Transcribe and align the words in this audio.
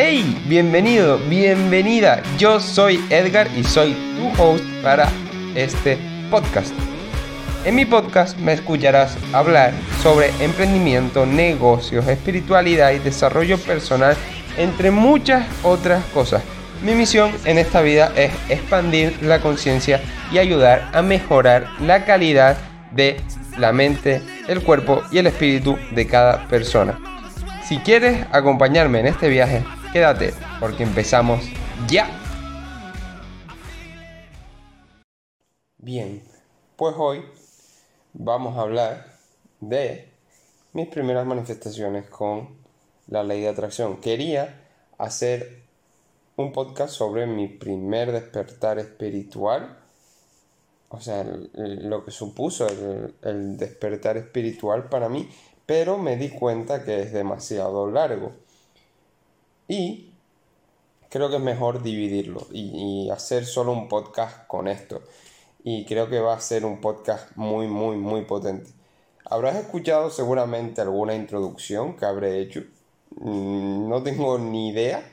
¡Hey! 0.00 0.40
Bienvenido, 0.46 1.18
bienvenida. 1.28 2.22
Yo 2.38 2.60
soy 2.60 3.04
Edgar 3.10 3.48
y 3.56 3.64
soy 3.64 3.96
tu 4.16 4.40
host 4.40 4.62
para 4.80 5.08
este 5.56 5.98
podcast. 6.30 6.72
En 7.64 7.74
mi 7.74 7.84
podcast 7.84 8.38
me 8.38 8.52
escucharás 8.52 9.18
hablar 9.32 9.72
sobre 10.00 10.28
emprendimiento, 10.38 11.26
negocios, 11.26 12.06
espiritualidad 12.06 12.92
y 12.92 13.00
desarrollo 13.00 13.58
personal, 13.58 14.16
entre 14.56 14.92
muchas 14.92 15.48
otras 15.64 16.04
cosas. 16.14 16.44
Mi 16.84 16.94
misión 16.94 17.32
en 17.44 17.58
esta 17.58 17.80
vida 17.80 18.12
es 18.14 18.30
expandir 18.48 19.20
la 19.20 19.40
conciencia 19.40 20.00
y 20.30 20.38
ayudar 20.38 20.92
a 20.94 21.02
mejorar 21.02 21.66
la 21.80 22.04
calidad 22.04 22.56
de 22.92 23.20
la 23.56 23.72
mente, 23.72 24.22
el 24.46 24.62
cuerpo 24.62 25.02
y 25.10 25.18
el 25.18 25.26
espíritu 25.26 25.76
de 25.90 26.06
cada 26.06 26.46
persona. 26.46 27.00
Si 27.68 27.78
quieres 27.78 28.24
acompañarme 28.32 29.00
en 29.00 29.08
este 29.08 29.28
viaje, 29.28 29.64
quédate 29.92 30.34
porque 30.60 30.82
empezamos 30.82 31.44
ya. 31.88 32.08
Bien, 35.78 36.22
pues 36.76 36.94
hoy 36.96 37.24
vamos 38.12 38.56
a 38.56 38.62
hablar 38.62 39.06
de 39.60 40.12
mis 40.72 40.88
primeras 40.88 41.26
manifestaciones 41.26 42.08
con 42.08 42.56
la 43.06 43.22
ley 43.22 43.40
de 43.42 43.48
atracción. 43.48 44.00
Quería 44.00 44.66
hacer 44.98 45.64
un 46.36 46.52
podcast 46.52 46.92
sobre 46.92 47.26
mi 47.26 47.48
primer 47.48 48.12
despertar 48.12 48.78
espiritual 48.78 49.78
o 50.90 51.00
sea, 51.00 51.24
lo 51.52 52.04
que 52.04 52.10
supuso 52.10 52.66
el, 53.22 53.58
despertar 53.58 54.16
espiritual 54.16 54.88
para 54.88 55.08
mí, 55.08 55.28
pero 55.66 55.98
me 55.98 56.16
di 56.16 56.30
cuenta 56.30 56.84
que 56.84 57.02
es 57.02 57.12
demasiado 57.12 57.90
largo. 57.90 58.32
Y 59.68 60.14
creo 61.10 61.28
que 61.28 61.36
es 61.36 61.42
mejor 61.42 61.82
dividirlo 61.82 62.46
y, 62.50 63.10
hacer 63.10 63.44
solo 63.44 63.72
un 63.72 63.88
podcast 63.88 64.46
con 64.46 64.66
esto. 64.66 65.02
Y 65.62 65.84
creo 65.84 66.08
que 66.08 66.20
va 66.20 66.34
a 66.34 66.40
ser 66.40 66.64
un 66.64 66.80
podcast 66.80 67.36
muy, 67.36 67.66
muy, 67.66 67.96
muy 67.96 68.24
potente. 68.24 68.70
Habrás 69.26 69.56
escuchado 69.56 70.10
seguramente 70.10 70.80
alguna 70.80 71.14
introducción 71.14 71.96
que 71.96 72.06
habré 72.06 72.40
hecho. 72.40 72.62
Mm, 73.16 73.88
no 73.88 74.02
tengo 74.02 74.38
ni 74.38 74.70
idea 74.70 75.06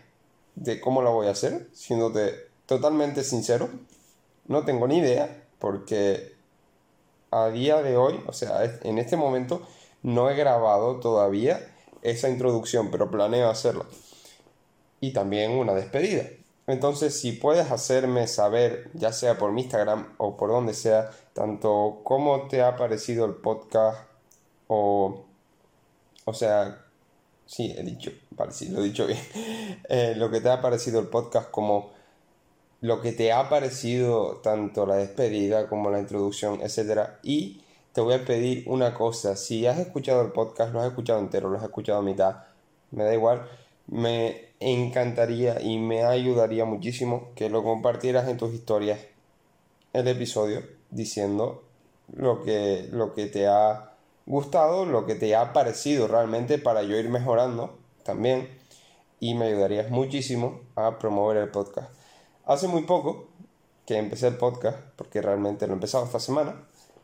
de 0.56 0.80
cómo 0.80 1.02
la 1.02 1.10
voy 1.10 1.28
a 1.28 1.32
hacer, 1.32 1.68
siéndote 1.74 2.34
totalmente 2.66 3.24
sincero. 3.24 3.70
No 4.48 4.64
tengo 4.64 4.88
ni 4.88 5.00
idea 5.00 5.44
porque 5.60 6.34
a 7.32 7.50
día 7.50 7.82
de 7.82 7.98
hoy, 7.98 8.22
o 8.28 8.32
sea, 8.32 8.64
en 8.84 9.00
este 9.00 9.18
momento 9.18 9.62
no 10.04 10.30
he 10.30 10.36
grabado 10.36 11.00
todavía 11.02 11.60
esa 12.02 12.30
introducción, 12.30 12.92
pero 12.92 13.12
planeo 13.12 13.50
hacerlo. 13.50 13.86
Y 15.00 15.14
también 15.14 15.52
una 15.52 15.74
despedida. 15.74 16.26
Entonces, 16.68 17.20
si 17.20 17.34
puedes 17.34 17.72
hacerme 17.72 18.28
saber, 18.28 18.90
ya 18.94 19.14
sea 19.14 19.38
por 19.38 19.52
mi 19.52 19.62
Instagram 19.62 20.16
o 20.18 20.36
por 20.36 20.50
donde 20.50 20.74
sea, 20.74 21.12
tanto 21.34 22.02
cómo 22.04 22.48
te 22.48 22.62
ha 22.64 22.76
parecido 22.76 23.26
el 23.26 23.36
podcast 23.36 24.00
o, 24.68 25.26
o 26.26 26.34
sea, 26.34 26.82
sí, 27.46 27.74
he 27.78 27.84
dicho, 27.84 28.12
vale, 28.32 28.52
sí, 28.52 28.70
lo 28.70 28.80
he 28.80 28.86
dicho 28.86 29.06
bien, 29.06 29.20
eh, 29.90 30.14
lo 30.18 30.32
que 30.32 30.42
te 30.42 30.50
ha 30.50 30.62
parecido 30.62 31.00
el 31.00 31.08
podcast 31.08 31.52
como 31.52 31.92
lo 32.82 33.02
que 33.02 33.12
te 33.12 33.32
ha 33.32 33.50
parecido 33.50 34.38
tanto 34.38 34.86
la 34.86 34.96
despedida 34.96 35.68
como 35.68 35.90
la 35.90 36.00
introducción, 36.00 36.60
etc. 36.62 37.10
Y 37.24 37.62
te 37.94 38.02
voy 38.02 38.14
a 38.16 38.26
pedir 38.26 38.64
una 38.68 38.94
cosa, 38.94 39.36
si 39.36 39.66
has 39.66 39.80
escuchado 39.80 40.22
el 40.22 40.32
podcast, 40.32 40.74
lo 40.74 40.82
has 40.82 40.88
escuchado 40.88 41.20
entero, 41.20 41.50
lo 41.50 41.58
has 41.58 41.64
escuchado 41.64 42.00
a 42.00 42.04
mitad, 42.04 42.44
me 42.92 43.04
da 43.04 43.14
igual, 43.14 43.48
me 43.88 44.45
encantaría 44.60 45.62
y 45.62 45.78
me 45.78 46.04
ayudaría 46.04 46.66
muchísimo 46.66 47.30
que 47.36 47.50
lo 47.50 47.64
compartieras 47.64 48.28
en 48.28 48.38
tus 48.38 48.54
historias 48.54 49.00
el 49.94 50.08
episodio 50.08 50.62
diciendo 50.90 51.64
lo 52.14 52.44
que, 52.44 52.88
lo 52.92 53.14
que 53.14 53.28
te 53.28 53.48
ha 53.48 53.92
gustado, 54.26 54.86
lo 54.86 55.06
que 55.06 55.16
te 55.16 55.36
ha 55.36 55.54
parecido 55.54 56.08
realmente 56.08 56.58
para 56.58 56.84
yo 56.84 56.98
ir 56.98 57.10
mejorando 57.10 57.78
también 58.04 58.50
y 59.20 59.34
me 59.34 59.46
ayudarías 59.46 59.90
muchísimo 59.90 60.62
a 60.76 61.00
promover 61.00 61.38
el 61.38 61.50
podcast. 61.50 61.90
Hace 62.46 62.68
muy 62.68 62.84
poco 62.84 63.28
que 63.86 63.98
empecé 63.98 64.28
el 64.28 64.38
podcast, 64.38 64.78
porque 64.96 65.22
realmente 65.22 65.68
lo 65.68 65.74
he 65.74 65.76
empezado 65.76 66.06
esta 66.06 66.20
semana, 66.20 66.56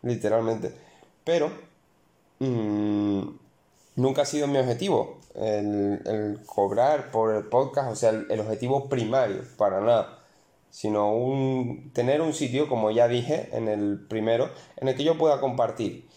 literalmente, 0.02 0.74
pero 1.24 1.52
mm, 2.40 3.22
nunca 3.96 4.24
ha 4.24 4.26
sido 4.26 4.48
mi 4.48 4.58
objetivo 4.58 5.22
el, 5.36 6.40
cobrar 6.46 7.12
por 7.12 7.36
el 7.36 7.46
podcast, 7.46 7.92
o 7.92 7.96
sea, 7.96 8.10
el, 8.10 8.40
objetivo 8.40 8.90
primario, 8.90 9.44
para 9.58 9.82
nada, 9.82 10.20
sino 10.70 11.14
un, 11.14 11.92
tener 11.94 12.22
un 12.22 12.34
sitio, 12.34 12.68
como 12.68 12.92
ya 12.92 13.08
dije 13.08 13.50
en 13.54 13.68
el 13.68 14.00
primero, 14.08 14.50
en 14.78 14.88
el 14.88 14.96
que 14.96 15.04
yo 15.04 15.18
pueda 15.18 15.40
compartir. 15.40 16.08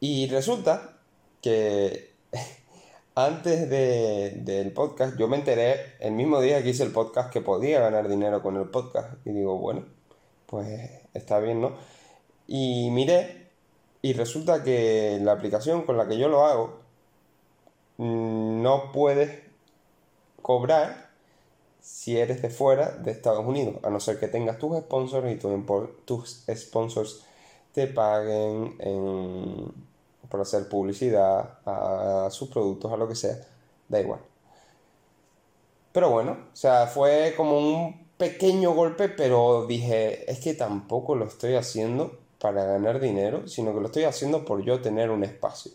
Y 0.00 0.28
resulta 0.28 0.98
que 1.42 2.12
antes 3.14 3.68
del 3.68 4.72
podcast, 4.72 5.16
yo 5.18 5.28
me 5.28 5.36
enteré 5.36 5.96
el 6.00 6.12
mismo 6.12 6.40
día 6.40 6.62
que 6.62 6.70
hice 6.70 6.84
el 6.84 6.92
podcast 6.92 7.32
que 7.32 7.40
podía 7.40 7.80
ganar 7.80 8.08
dinero 8.08 8.42
con 8.42 8.56
el 8.56 8.68
podcast. 8.68 9.14
Y 9.26 9.30
digo, 9.30 9.58
bueno, 9.58 9.84
pues 10.46 10.90
está 11.14 11.38
bien, 11.40 11.60
¿no? 11.60 11.74
Y 12.46 12.90
miré, 12.90 13.48
y 14.02 14.12
resulta 14.14 14.64
que 14.64 15.18
la 15.22 15.32
aplicación 15.32 15.82
con 15.82 15.96
la 15.96 16.08
que 16.08 16.18
yo 16.18 16.28
lo 16.28 16.44
hago 16.46 16.79
no 18.00 18.92
puedes 18.92 19.42
cobrar 20.42 21.10
si 21.80 22.18
eres 22.18 22.42
de 22.42 22.50
fuera 22.50 22.90
de 22.90 23.10
Estados 23.10 23.44
Unidos, 23.44 23.76
a 23.82 23.90
no 23.90 24.00
ser 24.00 24.18
que 24.18 24.28
tengas 24.28 24.58
tus 24.58 24.78
sponsors 24.78 25.30
y 25.30 25.36
tus 25.36 26.42
sponsors 26.54 27.24
te 27.72 27.86
paguen 27.86 28.76
en 28.78 29.90
por 30.28 30.40
hacer 30.40 30.68
publicidad 30.68 31.58
a 31.66 32.28
sus 32.30 32.48
productos, 32.48 32.92
a 32.92 32.96
lo 32.96 33.08
que 33.08 33.16
sea, 33.16 33.36
da 33.88 34.00
igual. 34.00 34.20
Pero 35.92 36.10
bueno, 36.10 36.32
o 36.52 36.56
sea, 36.56 36.86
fue 36.86 37.34
como 37.36 37.58
un 37.58 38.06
pequeño 38.16 38.72
golpe, 38.72 39.08
pero 39.08 39.66
dije, 39.66 40.30
es 40.30 40.38
que 40.38 40.54
tampoco 40.54 41.16
lo 41.16 41.24
estoy 41.24 41.56
haciendo 41.56 42.16
para 42.38 42.64
ganar 42.64 43.00
dinero, 43.00 43.48
sino 43.48 43.74
que 43.74 43.80
lo 43.80 43.86
estoy 43.86 44.04
haciendo 44.04 44.44
por 44.44 44.62
yo 44.62 44.80
tener 44.80 45.10
un 45.10 45.24
espacio. 45.24 45.72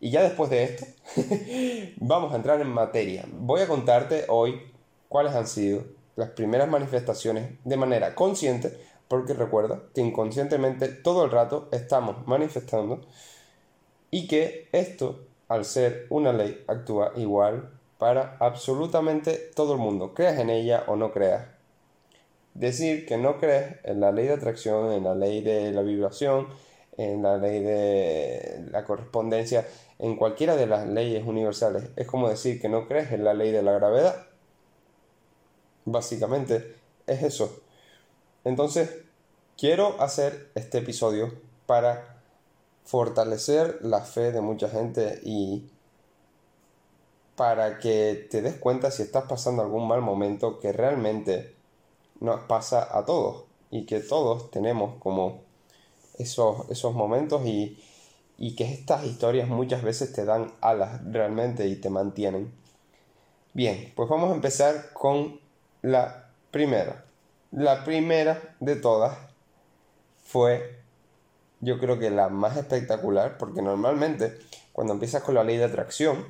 Y 0.00 0.10
ya 0.10 0.22
después 0.22 0.48
de 0.48 0.64
esto, 0.64 0.86
vamos 1.98 2.32
a 2.32 2.36
entrar 2.36 2.60
en 2.60 2.68
materia. 2.68 3.26
Voy 3.30 3.60
a 3.60 3.68
contarte 3.68 4.24
hoy 4.28 4.62
cuáles 5.08 5.34
han 5.34 5.46
sido 5.46 5.84
las 6.16 6.30
primeras 6.30 6.68
manifestaciones 6.68 7.50
de 7.64 7.76
manera 7.76 8.14
consciente, 8.14 8.76
porque 9.08 9.34
recuerda 9.34 9.82
que 9.94 10.00
inconscientemente 10.00 10.88
todo 10.88 11.24
el 11.24 11.30
rato 11.30 11.68
estamos 11.70 12.26
manifestando 12.26 13.02
y 14.10 14.26
que 14.26 14.68
esto, 14.72 15.20
al 15.48 15.66
ser 15.66 16.06
una 16.08 16.32
ley, 16.32 16.64
actúa 16.66 17.12
igual 17.16 17.70
para 17.98 18.36
absolutamente 18.40 19.50
todo 19.54 19.74
el 19.74 19.78
mundo, 19.78 20.14
creas 20.14 20.38
en 20.38 20.48
ella 20.48 20.84
o 20.86 20.96
no 20.96 21.12
creas. 21.12 21.46
Decir 22.54 23.04
que 23.04 23.18
no 23.18 23.38
crees 23.38 23.76
en 23.84 24.00
la 24.00 24.12
ley 24.12 24.26
de 24.26 24.32
atracción, 24.32 24.92
en 24.92 25.04
la 25.04 25.14
ley 25.14 25.42
de 25.42 25.72
la 25.72 25.82
vibración, 25.82 26.48
en 26.96 27.22
la 27.22 27.36
ley 27.36 27.60
de 27.60 28.66
la 28.70 28.84
correspondencia, 28.84 29.66
en 30.00 30.16
cualquiera 30.16 30.56
de 30.56 30.66
las 30.66 30.88
leyes 30.88 31.26
universales, 31.26 31.90
es 31.96 32.06
como 32.06 32.28
decir 32.28 32.60
que 32.60 32.70
no 32.70 32.88
crees 32.88 33.12
en 33.12 33.22
la 33.22 33.34
ley 33.34 33.52
de 33.52 33.62
la 33.62 33.72
gravedad. 33.72 34.26
Básicamente 35.84 36.76
es 37.06 37.22
eso. 37.22 37.60
Entonces, 38.44 38.90
quiero 39.58 40.00
hacer 40.00 40.50
este 40.54 40.78
episodio 40.78 41.34
para 41.66 42.22
fortalecer 42.84 43.78
la 43.82 44.00
fe 44.00 44.32
de 44.32 44.40
mucha 44.40 44.70
gente 44.70 45.20
y 45.22 45.70
para 47.36 47.78
que 47.78 48.26
te 48.30 48.40
des 48.40 48.56
cuenta 48.56 48.90
si 48.90 49.02
estás 49.02 49.24
pasando 49.24 49.62
algún 49.62 49.86
mal 49.86 50.00
momento 50.00 50.58
que 50.58 50.72
realmente 50.72 51.54
nos 52.20 52.40
pasa 52.40 52.88
a 52.96 53.04
todos 53.04 53.44
y 53.70 53.84
que 53.84 54.00
todos 54.00 54.50
tenemos 54.50 54.94
como 54.98 55.42
esos, 56.18 56.68
esos 56.70 56.94
momentos 56.94 57.44
y, 57.44 57.78
y 58.40 58.56
que 58.56 58.72
estas 58.72 59.04
historias 59.04 59.48
muchas 59.48 59.82
veces 59.82 60.12
te 60.14 60.24
dan 60.24 60.50
alas 60.62 61.00
realmente 61.04 61.68
y 61.68 61.76
te 61.76 61.90
mantienen. 61.90 62.50
Bien, 63.52 63.92
pues 63.94 64.08
vamos 64.08 64.30
a 64.30 64.34
empezar 64.34 64.92
con 64.94 65.38
la 65.82 66.30
primera. 66.50 67.04
La 67.52 67.84
primera 67.84 68.56
de 68.58 68.76
todas 68.76 69.18
fue 70.24 70.80
yo 71.60 71.78
creo 71.78 71.98
que 71.98 72.08
la 72.08 72.30
más 72.30 72.56
espectacular, 72.56 73.36
porque 73.36 73.60
normalmente 73.60 74.38
cuando 74.72 74.94
empiezas 74.94 75.22
con 75.22 75.34
la 75.34 75.44
ley 75.44 75.58
de 75.58 75.64
atracción, 75.64 76.24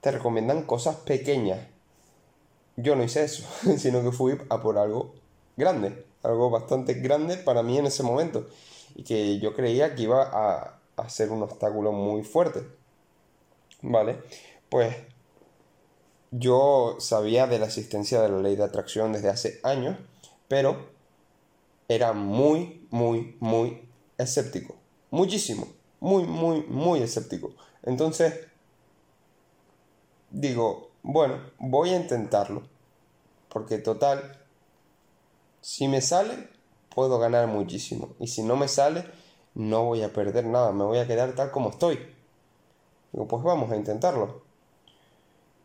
te 0.00 0.12
recomiendan 0.12 0.62
cosas 0.62 0.94
pequeñas. 0.94 1.58
Yo 2.76 2.94
no 2.94 3.02
hice 3.02 3.24
eso, 3.24 3.44
sino 3.78 4.00
que 4.04 4.12
fui 4.12 4.38
a 4.48 4.62
por 4.62 4.78
algo 4.78 5.12
grande, 5.56 6.06
algo 6.22 6.50
bastante 6.50 6.94
grande 6.94 7.36
para 7.36 7.64
mí 7.64 7.78
en 7.78 7.86
ese 7.86 8.04
momento, 8.04 8.46
y 8.94 9.02
que 9.02 9.40
yo 9.40 9.54
creía 9.54 9.96
que 9.96 10.02
iba 10.02 10.22
a, 10.22 10.81
a 10.96 11.08
ser 11.08 11.30
un 11.30 11.42
obstáculo 11.42 11.92
muy 11.92 12.22
fuerte. 12.22 12.66
¿Vale? 13.82 14.22
Pues 14.68 14.96
yo 16.30 16.96
sabía 16.98 17.46
de 17.46 17.58
la 17.58 17.66
existencia 17.66 18.22
de 18.22 18.28
la 18.28 18.38
ley 18.38 18.56
de 18.56 18.64
atracción 18.64 19.12
desde 19.12 19.28
hace 19.28 19.60
años, 19.62 19.98
pero 20.48 20.90
era 21.88 22.12
muy, 22.12 22.86
muy, 22.90 23.36
muy 23.40 23.88
escéptico. 24.16 24.76
Muchísimo. 25.10 25.66
Muy, 26.00 26.24
muy, 26.24 26.62
muy 26.62 27.02
escéptico. 27.02 27.52
Entonces, 27.82 28.34
digo, 30.30 30.90
bueno, 31.02 31.38
voy 31.58 31.90
a 31.90 31.96
intentarlo. 31.96 32.62
Porque 33.48 33.78
total, 33.78 34.40
si 35.60 35.86
me 35.86 36.00
sale, 36.00 36.48
puedo 36.94 37.18
ganar 37.18 37.46
muchísimo. 37.46 38.14
Y 38.18 38.28
si 38.28 38.42
no 38.42 38.56
me 38.56 38.68
sale, 38.68 39.04
no 39.54 39.84
voy 39.84 40.02
a 40.02 40.12
perder 40.12 40.46
nada. 40.46 40.72
Me 40.72 40.84
voy 40.84 40.98
a 40.98 41.06
quedar 41.06 41.34
tal 41.34 41.50
como 41.50 41.70
estoy. 41.70 41.98
Digo, 43.12 43.28
pues 43.28 43.42
vamos 43.42 43.70
a 43.70 43.76
intentarlo. 43.76 44.42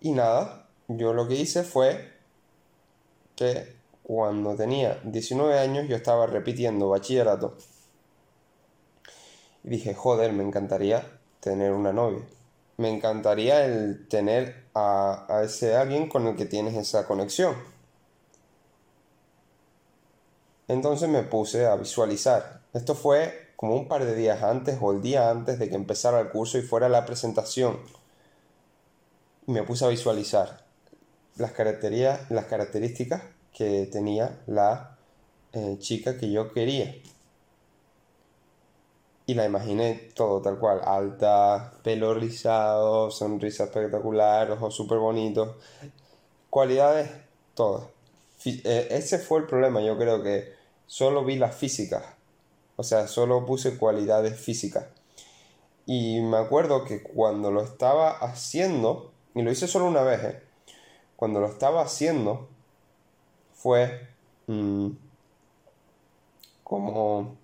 Y 0.01 0.11
nada, 0.11 0.67
yo 0.87 1.13
lo 1.13 1.27
que 1.27 1.35
hice 1.35 1.63
fue 1.63 2.13
que 3.35 3.75
cuando 4.03 4.55
tenía 4.55 4.99
19 5.03 5.59
años 5.59 5.87
yo 5.87 5.95
estaba 5.95 6.27
repitiendo 6.27 6.89
bachillerato. 6.89 7.55
Y 9.63 9.69
dije, 9.69 9.93
joder, 9.93 10.33
me 10.33 10.43
encantaría 10.43 11.19
tener 11.39 11.71
una 11.71 11.93
novia. 11.93 12.23
Me 12.77 12.89
encantaría 12.89 13.65
el 13.65 14.07
tener 14.07 14.65
a, 14.73 15.25
a 15.29 15.43
ese 15.43 15.75
alguien 15.75 16.09
con 16.09 16.27
el 16.27 16.35
que 16.35 16.45
tienes 16.45 16.75
esa 16.75 17.07
conexión. 17.07 17.55
Entonces 20.67 21.09
me 21.09 21.23
puse 21.23 21.65
a 21.65 21.75
visualizar. 21.75 22.61
Esto 22.73 22.93
fue 22.93 23.46
como 23.57 23.75
un 23.75 23.87
par 23.89 24.05
de 24.05 24.15
días 24.15 24.43
antes 24.43 24.77
o 24.79 24.93
el 24.93 25.01
día 25.01 25.29
antes 25.29 25.59
de 25.59 25.67
que 25.67 25.75
empezara 25.75 26.21
el 26.21 26.29
curso 26.29 26.57
y 26.57 26.61
fuera 26.61 26.87
la 26.87 27.05
presentación. 27.05 27.79
Me 29.47 29.63
puse 29.63 29.83
a 29.83 29.89
visualizar 29.89 30.63
las, 31.37 31.51
las 32.29 32.45
características 32.45 33.23
que 33.51 33.89
tenía 33.91 34.39
la 34.45 34.97
eh, 35.53 35.77
chica 35.79 36.17
que 36.17 36.31
yo 36.31 36.53
quería. 36.53 36.95
Y 39.25 39.33
la 39.33 39.45
imaginé 39.45 40.11
todo 40.15 40.39
tal 40.41 40.59
cual, 40.59 40.81
alta, 40.85 41.73
pelo 41.83 42.13
rizado, 42.13 43.09
sonrisa 43.09 43.65
espectacular, 43.65 44.51
ojos 44.51 44.75
súper 44.75 44.99
bonitos, 44.99 45.55
cualidades 46.51 47.09
todas. 47.55 47.87
Eh, 48.45 48.87
ese 48.91 49.17
fue 49.17 49.39
el 49.39 49.47
problema, 49.47 49.81
yo 49.81 49.97
creo 49.97 50.21
que 50.21 50.53
solo 50.85 51.25
vi 51.25 51.37
las 51.37 51.55
físicas, 51.55 52.03
o 52.77 52.83
sea, 52.83 53.07
solo 53.07 53.45
puse 53.45 53.77
cualidades 53.77 54.39
físicas. 54.39 54.85
Y 55.85 56.21
me 56.21 56.37
acuerdo 56.37 56.85
que 56.85 57.03
cuando 57.03 57.51
lo 57.51 57.61
estaba 57.63 58.11
haciendo, 58.11 59.11
y 59.35 59.41
lo 59.41 59.51
hice 59.51 59.67
solo 59.67 59.87
una 59.87 60.03
vez, 60.03 60.23
¿eh? 60.23 60.43
cuando 61.15 61.39
lo 61.39 61.47
estaba 61.47 61.81
haciendo, 61.81 62.47
fue 63.53 64.07
mm, 64.47 64.89
como 66.63 67.35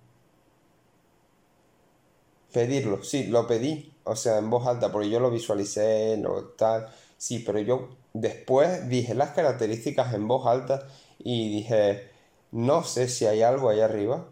pedirlo, 2.52 3.02
sí, 3.02 3.26
lo 3.26 3.46
pedí, 3.46 3.92
o 4.04 4.14
sea, 4.14 4.38
en 4.38 4.48
voz 4.50 4.66
alta, 4.66 4.92
porque 4.92 5.10
yo 5.10 5.18
lo 5.18 5.30
visualicé, 5.30 6.16
lo 6.18 6.44
tal, 6.50 6.88
sí, 7.16 7.40
pero 7.40 7.58
yo 7.58 7.88
después 8.12 8.88
dije 8.88 9.14
las 9.14 9.30
características 9.30 10.14
en 10.14 10.28
voz 10.28 10.46
alta 10.46 10.86
y 11.18 11.48
dije, 11.56 12.10
no 12.52 12.84
sé 12.84 13.08
si 13.08 13.26
hay 13.26 13.42
algo 13.42 13.68
ahí 13.68 13.80
arriba. 13.80 14.28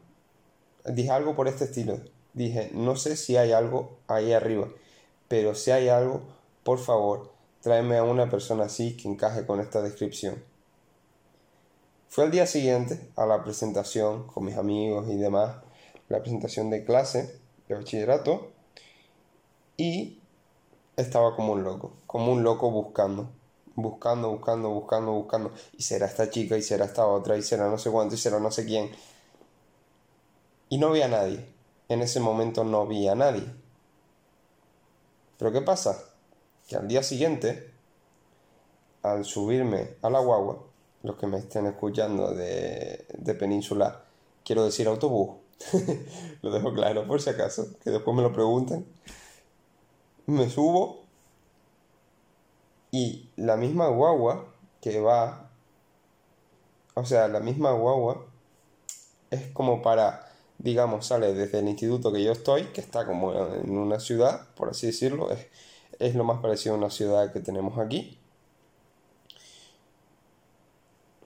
Dije 0.84 1.10
algo 1.10 1.36
por 1.36 1.48
este 1.48 1.64
estilo. 1.64 2.00
Dije, 2.34 2.70
no 2.72 2.96
sé 2.96 3.16
si 3.16 3.36
hay 3.36 3.52
algo 3.52 3.98
ahí 4.08 4.32
arriba, 4.32 4.68
pero 5.28 5.54
si 5.54 5.70
hay 5.70 5.88
algo, 5.88 6.22
por 6.62 6.78
favor, 6.78 7.30
tráeme 7.60 7.98
a 7.98 8.04
una 8.04 8.30
persona 8.30 8.64
así 8.64 8.96
que 8.96 9.08
encaje 9.08 9.44
con 9.44 9.60
esta 9.60 9.82
descripción. 9.82 10.42
Fue 12.08 12.24
al 12.24 12.30
día 12.30 12.46
siguiente 12.46 13.10
a 13.16 13.26
la 13.26 13.42
presentación 13.44 14.26
con 14.26 14.44
mis 14.44 14.56
amigos 14.56 15.08
y 15.08 15.16
demás, 15.16 15.56
la 16.08 16.20
presentación 16.20 16.70
de 16.70 16.84
clase 16.84 17.38
de 17.68 17.74
bachillerato, 17.74 18.50
y 19.76 20.20
estaba 20.96 21.36
como 21.36 21.52
un 21.52 21.64
loco, 21.64 21.92
como 22.06 22.32
un 22.32 22.42
loco 22.42 22.70
buscando 22.70 23.30
buscando, 23.74 24.30
buscando, 24.30 24.70
buscando, 24.70 25.12
buscando. 25.12 25.52
Y 25.76 25.82
será 25.82 26.06
esta 26.06 26.30
chica, 26.30 26.56
y 26.56 26.62
será 26.62 26.84
esta 26.84 27.06
otra, 27.06 27.36
y 27.36 27.42
será 27.42 27.68
no 27.68 27.78
sé 27.78 27.90
cuánto, 27.90 28.14
y 28.14 28.18
será 28.18 28.38
no 28.38 28.50
sé 28.50 28.64
quién. 28.64 28.90
Y 30.72 30.78
no 30.78 30.90
vi 30.90 31.02
a 31.02 31.08
nadie. 31.08 31.46
En 31.90 32.00
ese 32.00 32.18
momento 32.18 32.64
no 32.64 32.86
vi 32.86 33.06
a 33.06 33.14
nadie. 33.14 33.44
Pero 35.36 35.52
¿qué 35.52 35.60
pasa? 35.60 36.02
Que 36.66 36.76
al 36.76 36.88
día 36.88 37.02
siguiente, 37.02 37.70
al 39.02 39.26
subirme 39.26 39.96
a 40.00 40.08
la 40.08 40.20
guagua, 40.20 40.64
los 41.02 41.16
que 41.16 41.26
me 41.26 41.36
estén 41.36 41.66
escuchando 41.66 42.32
de, 42.32 43.04
de 43.12 43.34
península, 43.34 44.02
quiero 44.46 44.64
decir 44.64 44.88
autobús. 44.88 45.36
lo 46.40 46.50
dejo 46.50 46.72
claro 46.72 47.06
por 47.06 47.20
si 47.20 47.28
acaso, 47.28 47.66
que 47.84 47.90
después 47.90 48.16
me 48.16 48.22
lo 48.22 48.32
pregunten. 48.32 48.86
Me 50.24 50.48
subo 50.48 51.04
y 52.90 53.28
la 53.36 53.58
misma 53.58 53.88
guagua 53.88 54.46
que 54.80 55.02
va, 55.02 55.50
o 56.94 57.04
sea, 57.04 57.28
la 57.28 57.40
misma 57.40 57.72
guagua 57.72 58.24
es 59.30 59.52
como 59.52 59.82
para, 59.82 60.31
digamos, 60.62 61.06
sale 61.06 61.34
desde 61.34 61.58
el 61.58 61.68
instituto 61.68 62.12
que 62.12 62.22
yo 62.22 62.32
estoy, 62.32 62.64
que 62.66 62.80
está 62.80 63.04
como 63.04 63.32
en 63.32 63.76
una 63.76 63.98
ciudad, 63.98 64.48
por 64.54 64.70
así 64.70 64.86
decirlo, 64.86 65.30
es, 65.30 65.46
es 65.98 66.14
lo 66.14 66.24
más 66.24 66.40
parecido 66.40 66.74
a 66.74 66.78
una 66.78 66.90
ciudad 66.90 67.32
que 67.32 67.40
tenemos 67.40 67.78
aquí. 67.78 68.18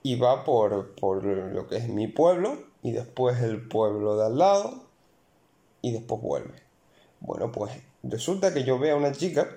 Y 0.03 0.15
va 0.15 0.43
por, 0.43 0.95
por 0.95 1.23
lo 1.23 1.67
que 1.67 1.77
es 1.77 1.87
mi 1.89 2.07
pueblo, 2.07 2.57
y 2.81 2.91
después 2.91 3.41
el 3.41 3.67
pueblo 3.67 4.17
de 4.17 4.25
al 4.25 4.37
lado, 4.37 4.83
y 5.81 5.91
después 5.91 6.21
vuelve. 6.21 6.63
Bueno, 7.19 7.51
pues 7.51 7.71
resulta 8.03 8.53
que 8.53 8.63
yo 8.63 8.79
veo 8.79 8.95
a 8.95 8.99
una 8.99 9.11
chica 9.11 9.49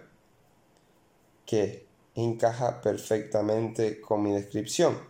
que 1.47 1.87
encaja 2.15 2.81
perfectamente 2.81 4.01
con 4.01 4.23
mi 4.23 4.33
descripción. 4.33 5.10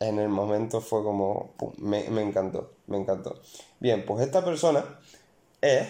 En 0.00 0.18
el 0.18 0.28
momento 0.28 0.80
fue 0.80 1.02
como, 1.02 1.54
me, 1.78 2.08
me 2.10 2.22
encantó, 2.22 2.72
me 2.86 2.98
encantó. 2.98 3.40
Bien, 3.80 4.04
pues 4.04 4.24
esta 4.26 4.44
persona 4.44 4.84
es 5.60 5.86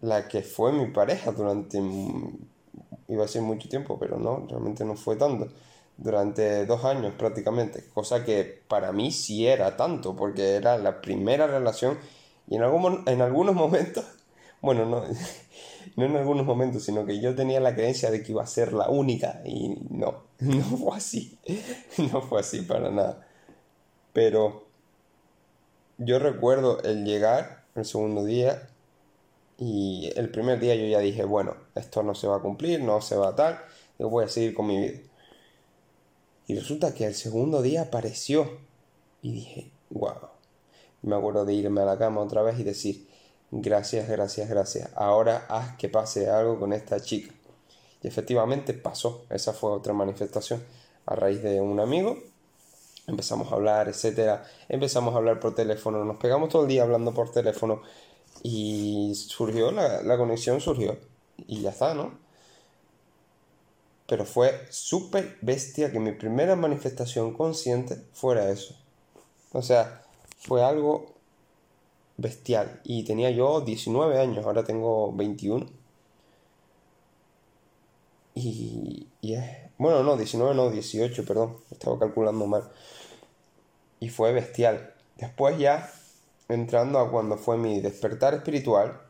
la 0.00 0.28
que 0.28 0.42
fue 0.42 0.72
mi 0.72 0.86
pareja 0.86 1.32
durante, 1.32 1.80
iba 3.08 3.24
a 3.24 3.28
ser 3.28 3.42
mucho 3.42 3.68
tiempo, 3.68 3.98
pero 3.98 4.18
no, 4.18 4.46
realmente 4.48 4.84
no 4.84 4.96
fue 4.96 5.16
tanto. 5.16 5.48
Durante 5.96 6.66
dos 6.66 6.84
años 6.84 7.14
prácticamente, 7.16 7.84
cosa 7.92 8.24
que 8.24 8.62
para 8.68 8.92
mí 8.92 9.12
sí 9.12 9.46
era 9.46 9.76
tanto, 9.76 10.16
porque 10.16 10.56
era 10.56 10.76
la 10.78 11.00
primera 11.00 11.46
relación 11.46 11.98
y 12.48 12.56
en, 12.56 12.62
algún, 12.62 13.04
en 13.06 13.22
algunos 13.22 13.54
momentos, 13.54 14.04
bueno, 14.60 14.86
no, 14.86 15.04
no 15.96 16.06
en 16.06 16.16
algunos 16.16 16.46
momentos, 16.46 16.84
sino 16.84 17.04
que 17.06 17.20
yo 17.20 17.34
tenía 17.34 17.60
la 17.60 17.74
creencia 17.74 18.10
de 18.10 18.22
que 18.22 18.32
iba 18.32 18.42
a 18.42 18.46
ser 18.46 18.72
la 18.72 18.88
única 18.88 19.42
y 19.44 19.76
no, 19.90 20.24
no 20.38 20.62
fue 20.64 20.96
así, 20.96 21.38
no 22.12 22.22
fue 22.22 22.40
así 22.40 22.62
para 22.62 22.90
nada. 22.90 23.26
Pero 24.12 24.66
yo 25.98 26.18
recuerdo 26.18 26.82
el 26.82 27.04
llegar 27.04 27.64
el 27.74 27.84
segundo 27.84 28.24
día 28.24 28.68
y 29.58 30.10
el 30.16 30.30
primer 30.30 30.58
día 30.58 30.74
yo 30.74 30.86
ya 30.86 30.98
dije, 30.98 31.24
bueno, 31.24 31.54
esto 31.74 32.02
no 32.02 32.14
se 32.14 32.26
va 32.26 32.36
a 32.36 32.40
cumplir, 32.40 32.82
no 32.82 33.00
se 33.00 33.16
va 33.16 33.28
a 33.28 33.36
tal, 33.36 33.58
yo 33.98 34.08
voy 34.08 34.24
a 34.24 34.28
seguir 34.28 34.54
con 34.54 34.66
mi 34.66 34.76
vida. 34.78 34.98
Y 36.46 36.56
resulta 36.56 36.94
que 36.94 37.06
el 37.06 37.14
segundo 37.14 37.62
día 37.62 37.82
apareció 37.82 38.58
y 39.22 39.32
dije, 39.32 39.70
wow. 39.90 40.32
Me 41.02 41.16
acuerdo 41.16 41.44
de 41.44 41.54
irme 41.54 41.80
a 41.80 41.84
la 41.84 41.98
cama 41.98 42.20
otra 42.20 42.42
vez 42.42 42.58
y 42.58 42.64
decir, 42.64 43.08
Gracias, 43.54 44.08
gracias, 44.08 44.48
gracias. 44.48 44.88
Ahora 44.94 45.44
haz 45.50 45.76
que 45.76 45.90
pase 45.90 46.30
algo 46.30 46.58
con 46.58 46.72
esta 46.72 47.00
chica. 47.00 47.34
Y 48.02 48.08
efectivamente 48.08 48.72
pasó. 48.72 49.26
Esa 49.28 49.52
fue 49.52 49.70
otra 49.70 49.92
manifestación. 49.92 50.64
A 51.04 51.14
raíz 51.16 51.42
de 51.42 51.60
un 51.60 51.78
amigo, 51.78 52.16
empezamos 53.06 53.52
a 53.52 53.56
hablar, 53.56 53.88
etcétera. 53.88 54.44
Empezamos 54.70 55.14
a 55.14 55.18
hablar 55.18 55.38
por 55.38 55.54
teléfono. 55.54 56.02
Nos 56.02 56.16
pegamos 56.16 56.48
todo 56.48 56.62
el 56.62 56.68
día 56.68 56.82
hablando 56.82 57.12
por 57.12 57.30
teléfono. 57.30 57.82
Y 58.42 59.12
surgió, 59.14 59.70
la, 59.70 60.02
la 60.02 60.16
conexión 60.16 60.62
surgió. 60.62 60.96
Y 61.46 61.60
ya 61.60 61.70
está, 61.70 61.92
¿no? 61.92 62.18
Pero 64.06 64.24
fue 64.24 64.66
súper 64.70 65.36
bestia 65.42 65.92
que 65.92 66.00
mi 66.00 66.12
primera 66.12 66.56
manifestación 66.56 67.34
consciente 67.34 68.02
fuera 68.14 68.48
eso. 68.50 68.74
O 69.52 69.60
sea, 69.60 70.02
fue 70.38 70.64
algo 70.64 71.11
bestial. 72.22 72.80
Y 72.84 73.04
tenía 73.04 73.30
yo 73.30 73.60
19 73.60 74.18
años, 74.18 74.46
ahora 74.46 74.64
tengo 74.64 75.12
21. 75.12 75.66
Y, 78.34 79.08
y 79.20 79.34
es... 79.34 79.44
Bueno, 79.76 80.02
no, 80.02 80.16
19 80.16 80.54
no, 80.54 80.70
18, 80.70 81.24
perdón. 81.26 81.58
Estaba 81.70 81.98
calculando 81.98 82.46
mal. 82.46 82.70
Y 84.00 84.08
fue 84.08 84.32
bestial. 84.32 84.94
Después 85.16 85.58
ya, 85.58 85.92
entrando 86.48 86.98
a 86.98 87.10
cuando 87.10 87.36
fue 87.36 87.58
mi 87.58 87.80
despertar 87.80 88.34
espiritual, 88.34 89.00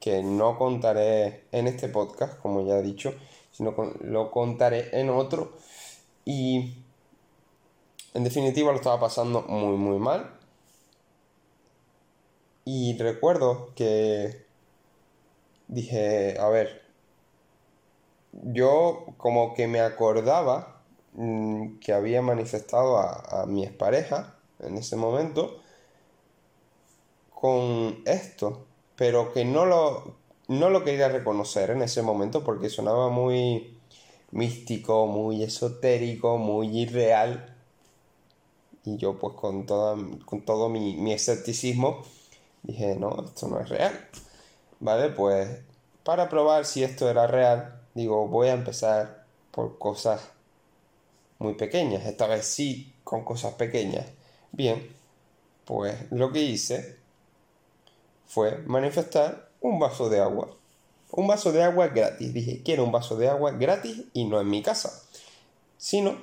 que 0.00 0.22
no 0.22 0.58
contaré 0.58 1.44
en 1.52 1.68
este 1.68 1.88
podcast, 1.88 2.40
como 2.40 2.66
ya 2.66 2.78
he 2.78 2.82
dicho, 2.82 3.14
sino 3.52 3.74
lo 4.00 4.30
contaré 4.30 4.98
en 4.98 5.10
otro. 5.10 5.52
Y 6.24 6.78
en 8.14 8.24
definitiva 8.24 8.72
lo 8.72 8.78
estaba 8.78 8.98
pasando 8.98 9.42
muy 9.42 9.76
muy 9.76 9.98
mal. 9.98 10.39
Y 12.72 12.96
recuerdo 12.98 13.74
que 13.74 14.46
dije, 15.66 16.38
a 16.38 16.48
ver, 16.50 16.82
yo 18.32 19.06
como 19.16 19.54
que 19.54 19.66
me 19.66 19.80
acordaba 19.80 20.80
mm, 21.14 21.80
que 21.80 21.92
había 21.92 22.22
manifestado 22.22 22.98
a, 22.98 23.42
a 23.42 23.46
mi 23.46 23.64
expareja 23.64 24.36
en 24.60 24.78
ese 24.78 24.94
momento 24.94 25.60
con 27.34 28.02
esto, 28.06 28.66
pero 28.94 29.32
que 29.32 29.44
no 29.44 29.66
lo, 29.66 30.14
no 30.46 30.70
lo 30.70 30.84
quería 30.84 31.08
reconocer 31.08 31.70
en 31.70 31.82
ese 31.82 32.02
momento 32.02 32.44
porque 32.44 32.70
sonaba 32.70 33.08
muy 33.08 33.80
místico, 34.30 35.08
muy 35.08 35.42
esotérico, 35.42 36.38
muy 36.38 36.68
irreal. 36.82 37.56
Y 38.84 38.96
yo 38.96 39.18
pues 39.18 39.34
con, 39.34 39.66
toda, 39.66 39.96
con 40.24 40.44
todo 40.44 40.68
mi, 40.68 40.96
mi 40.96 41.12
escepticismo 41.12 42.04
dije, 42.62 42.96
no, 42.96 43.24
esto 43.24 43.48
no 43.48 43.60
es 43.60 43.68
real. 43.68 44.08
Vale, 44.80 45.10
pues 45.10 45.48
para 46.04 46.28
probar 46.28 46.64
si 46.64 46.82
esto 46.82 47.08
era 47.08 47.26
real, 47.26 47.80
digo, 47.94 48.26
voy 48.28 48.48
a 48.48 48.52
empezar 48.52 49.24
por 49.50 49.78
cosas 49.78 50.20
muy 51.38 51.54
pequeñas. 51.54 52.06
Esta 52.06 52.26
vez 52.26 52.46
sí, 52.46 52.94
con 53.04 53.24
cosas 53.24 53.54
pequeñas. 53.54 54.06
Bien, 54.52 54.94
pues 55.64 56.10
lo 56.10 56.32
que 56.32 56.42
hice 56.42 56.98
fue 58.26 58.58
manifestar 58.66 59.50
un 59.60 59.78
vaso 59.78 60.08
de 60.08 60.20
agua. 60.20 60.56
Un 61.12 61.26
vaso 61.26 61.52
de 61.52 61.62
agua 61.62 61.88
gratis. 61.88 62.32
Dije, 62.32 62.62
quiero 62.64 62.84
un 62.84 62.92
vaso 62.92 63.16
de 63.16 63.28
agua 63.28 63.52
gratis 63.52 64.04
y 64.12 64.24
no 64.24 64.40
en 64.40 64.48
mi 64.48 64.62
casa, 64.62 65.02
sino 65.76 66.22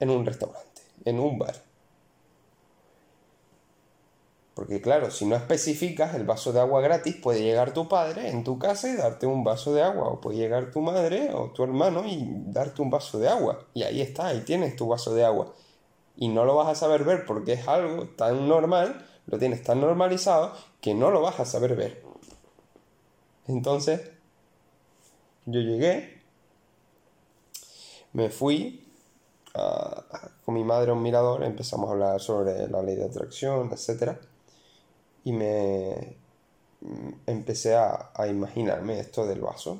en 0.00 0.10
un 0.10 0.26
restaurante, 0.26 0.82
en 1.04 1.20
un 1.20 1.38
bar. 1.38 1.71
Porque 4.54 4.82
claro, 4.82 5.10
si 5.10 5.24
no 5.24 5.34
especificas 5.34 6.14
el 6.14 6.24
vaso 6.24 6.52
de 6.52 6.60
agua 6.60 6.82
gratis, 6.82 7.16
puede 7.16 7.42
llegar 7.42 7.72
tu 7.72 7.88
padre 7.88 8.28
en 8.28 8.44
tu 8.44 8.58
casa 8.58 8.90
y 8.90 8.96
darte 8.96 9.26
un 9.26 9.44
vaso 9.44 9.72
de 9.72 9.82
agua. 9.82 10.08
O 10.08 10.20
puede 10.20 10.36
llegar 10.38 10.70
tu 10.70 10.80
madre 10.80 11.32
o 11.32 11.50
tu 11.50 11.64
hermano 11.64 12.04
y 12.06 12.26
darte 12.46 12.82
un 12.82 12.90
vaso 12.90 13.18
de 13.18 13.28
agua. 13.28 13.64
Y 13.72 13.82
ahí 13.82 14.02
está, 14.02 14.26
ahí 14.26 14.40
tienes 14.40 14.76
tu 14.76 14.88
vaso 14.88 15.14
de 15.14 15.24
agua. 15.24 15.54
Y 16.16 16.28
no 16.28 16.44
lo 16.44 16.54
vas 16.56 16.68
a 16.68 16.74
saber 16.74 17.04
ver 17.04 17.24
porque 17.24 17.54
es 17.54 17.66
algo 17.66 18.08
tan 18.08 18.46
normal, 18.46 19.06
lo 19.26 19.38
tienes 19.38 19.62
tan 19.62 19.80
normalizado, 19.80 20.52
que 20.82 20.94
no 20.94 21.10
lo 21.10 21.22
vas 21.22 21.40
a 21.40 21.46
saber 21.46 21.74
ver. 21.74 22.02
Entonces, 23.48 24.02
yo 25.46 25.60
llegué, 25.60 26.20
me 28.12 28.28
fui 28.28 28.86
con 30.44 30.54
mi 30.54 30.62
madre 30.64 30.90
a 30.90 30.94
un 30.94 31.02
mirador, 31.02 31.42
empezamos 31.42 31.88
a 31.88 31.92
hablar 31.92 32.20
sobre 32.20 32.68
la 32.68 32.82
ley 32.82 32.96
de 32.96 33.04
atracción, 33.04 33.70
etc 33.72 34.18
y 35.24 35.32
me 35.32 36.16
empecé 37.26 37.76
a, 37.76 38.12
imaginarme 38.28 38.98
esto 39.00 39.26
del 39.26 39.40
vaso, 39.40 39.78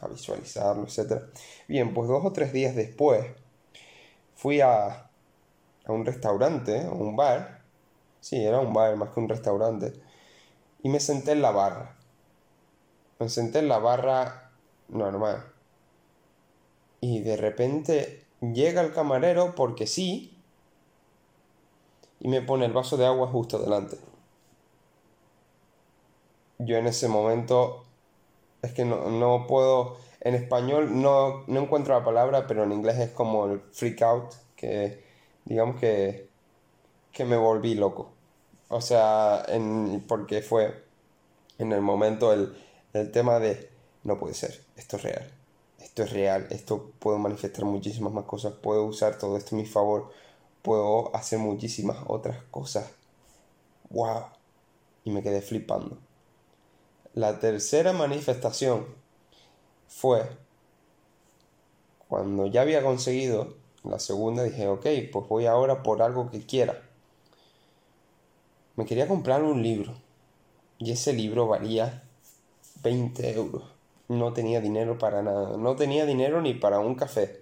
a 0.00 0.08
visualizarlo, 0.08 0.84
etc. 0.84 1.22
Bien, 1.68 1.92
pues 1.92 2.08
dos 2.08 2.24
o 2.24 2.32
tres 2.32 2.52
días 2.52 2.74
después 2.74 3.26
fui 4.34 4.60
a, 4.60 4.86
a 4.88 5.92
un 5.92 6.06
restaurante, 6.06 6.82
a 6.82 6.90
un 6.90 7.16
bar, 7.16 7.62
sí, 8.20 8.42
era 8.42 8.58
un 8.58 8.72
bar 8.72 8.96
más 8.96 9.10
que 9.10 9.20
un 9.20 9.28
restaurante, 9.28 9.92
y 10.82 10.88
me 10.88 11.00
senté 11.00 11.32
en 11.32 11.42
la 11.42 11.50
barra. 11.50 11.96
Me 13.18 13.28
senté 13.28 13.58
en 13.58 13.68
la 13.68 13.78
barra 13.78 14.50
normal. 14.88 15.44
Y 17.02 17.20
de 17.20 17.36
repente 17.36 18.24
llega 18.40 18.80
el 18.80 18.94
camarero 18.94 19.54
porque 19.54 19.86
sí, 19.86 20.38
y 22.18 22.28
me 22.28 22.40
pone 22.40 22.64
el 22.66 22.72
vaso 22.72 22.96
de 22.96 23.06
agua 23.06 23.28
justo 23.28 23.58
delante 23.58 24.09
yo 26.64 26.76
en 26.76 26.86
ese 26.86 27.08
momento 27.08 27.84
es 28.62 28.72
que 28.72 28.84
no, 28.84 29.46
puedo, 29.46 29.96
en 30.20 30.34
español 30.34 31.00
no, 31.00 31.44
encuentro 31.48 31.98
la 31.98 32.04
palabra, 32.04 32.46
pero 32.46 32.64
en 32.64 32.72
inglés 32.72 32.98
es 32.98 33.10
como 33.10 33.46
el 33.46 33.60
freak 33.72 34.02
out, 34.02 34.34
que 34.56 35.02
digamos 35.44 35.80
que, 35.80 36.28
que 37.12 37.24
me 37.24 37.36
volví 37.36 37.74
loco. 37.74 38.12
O 38.68 38.80
sea, 38.80 39.44
en, 39.48 40.04
porque 40.06 40.42
fue 40.42 40.84
en 41.58 41.72
el 41.72 41.80
momento 41.80 42.32
el, 42.32 42.54
el 42.92 43.10
tema 43.10 43.38
de, 43.38 43.70
no 44.04 44.18
puede 44.18 44.34
ser, 44.34 44.62
esto 44.76 44.96
es 44.96 45.02
real, 45.02 45.30
esto 45.78 46.02
es 46.02 46.12
real, 46.12 46.46
esto 46.50 46.92
puedo 46.98 47.18
manifestar 47.18 47.64
muchísimas 47.64 48.12
más 48.12 48.24
cosas, 48.24 48.52
puedo 48.54 48.84
usar 48.84 49.18
todo 49.18 49.36
esto 49.36 49.56
en 49.56 49.62
mi 49.62 49.66
favor, 49.66 50.10
puedo 50.62 51.14
hacer 51.16 51.38
muchísimas 51.38 51.98
otras 52.06 52.42
cosas. 52.50 52.90
¡Wow! 53.90 54.26
Y 55.04 55.10
me 55.10 55.22
quedé 55.22 55.40
flipando. 55.42 55.98
La 57.14 57.40
tercera 57.40 57.92
manifestación 57.92 58.86
fue 59.88 60.28
cuando 62.06 62.46
ya 62.46 62.62
había 62.62 62.82
conseguido 62.82 63.54
la 63.82 63.98
segunda, 63.98 64.44
dije, 64.44 64.68
ok, 64.68 64.86
pues 65.12 65.28
voy 65.28 65.46
ahora 65.46 65.82
por 65.82 66.02
algo 66.02 66.30
que 66.30 66.46
quiera. 66.46 66.80
Me 68.76 68.86
quería 68.86 69.08
comprar 69.08 69.42
un 69.42 69.60
libro 69.62 69.94
y 70.78 70.92
ese 70.92 71.12
libro 71.12 71.48
valía 71.48 72.04
20 72.82 73.32
euros. 73.32 73.64
No 74.08 74.32
tenía 74.32 74.60
dinero 74.60 74.96
para 74.96 75.22
nada, 75.22 75.56
no 75.56 75.74
tenía 75.74 76.06
dinero 76.06 76.40
ni 76.40 76.54
para 76.54 76.78
un 76.78 76.94
café. 76.94 77.40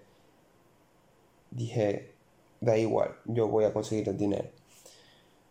Dije, 1.51 2.13
da 2.61 2.79
igual, 2.79 3.17
yo 3.27 3.49
voy 3.49 3.65
a 3.65 3.73
conseguir 3.73 4.09
el 4.09 4.17
dinero. 4.17 4.49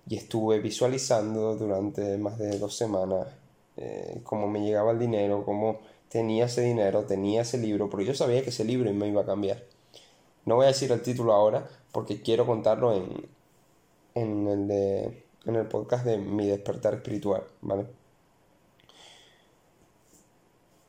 Y 0.07 0.15
estuve 0.15 0.59
visualizando 0.59 1.55
durante 1.55 2.17
más 2.17 2.39
de 2.39 2.57
dos 2.57 2.75
semanas 2.75 3.27
eh, 3.77 4.21
cómo 4.23 4.47
me 4.47 4.61
llegaba 4.61 4.91
el 4.91 4.99
dinero, 4.99 5.43
cómo 5.45 5.79
tenía 6.09 6.45
ese 6.45 6.61
dinero, 6.61 7.05
tenía 7.05 7.41
ese 7.41 7.57
libro, 7.57 7.89
pero 7.89 8.03
yo 8.03 8.13
sabía 8.13 8.41
que 8.43 8.49
ese 8.49 8.65
libro 8.65 8.91
me 8.93 9.07
iba 9.07 9.21
a 9.21 9.25
cambiar. 9.25 9.63
No 10.45 10.55
voy 10.55 10.65
a 10.65 10.69
decir 10.69 10.91
el 10.91 11.01
título 11.01 11.33
ahora 11.33 11.67
porque 11.91 12.21
quiero 12.21 12.45
contarlo 12.45 12.93
en, 12.93 13.27
en, 14.15 14.47
el, 14.47 14.67
de, 14.67 15.23
en 15.45 15.55
el 15.55 15.67
podcast 15.67 16.05
de 16.05 16.17
mi 16.17 16.47
despertar 16.47 16.93
espiritual, 16.95 17.43
¿vale? 17.61 17.85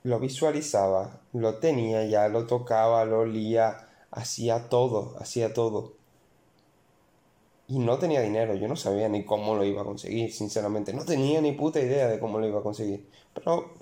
Lo 0.05 0.21
visualizaba, 0.21 1.21
lo 1.33 1.57
tenía 1.57 2.05
ya, 2.07 2.29
lo 2.29 2.47
tocaba, 2.47 3.05
lo 3.05 3.21
olía, 3.21 3.89
hacía 4.11 4.69
todo, 4.69 5.17
hacía 5.19 5.53
todo. 5.53 5.98
Y 7.69 7.79
no 7.79 7.99
tenía 7.99 8.23
dinero, 8.23 8.55
yo 8.55 8.67
no 8.67 8.77
sabía 8.77 9.11
ni 9.11 9.25
cómo 9.25 9.55
lo 9.55 9.63
iba 9.63 9.83
a 9.83 9.85
conseguir, 9.85 10.33
sinceramente. 10.33 10.95
No 10.95 11.05
tenía 11.05 11.43
ni 11.43 11.53
puta 11.53 11.79
idea 11.79 12.09
de 12.09 12.19
cómo 12.19 12.39
lo 12.39 12.47
iba 12.47 12.61
a 12.61 12.63
conseguir. 12.63 13.07
Pero 13.35 13.73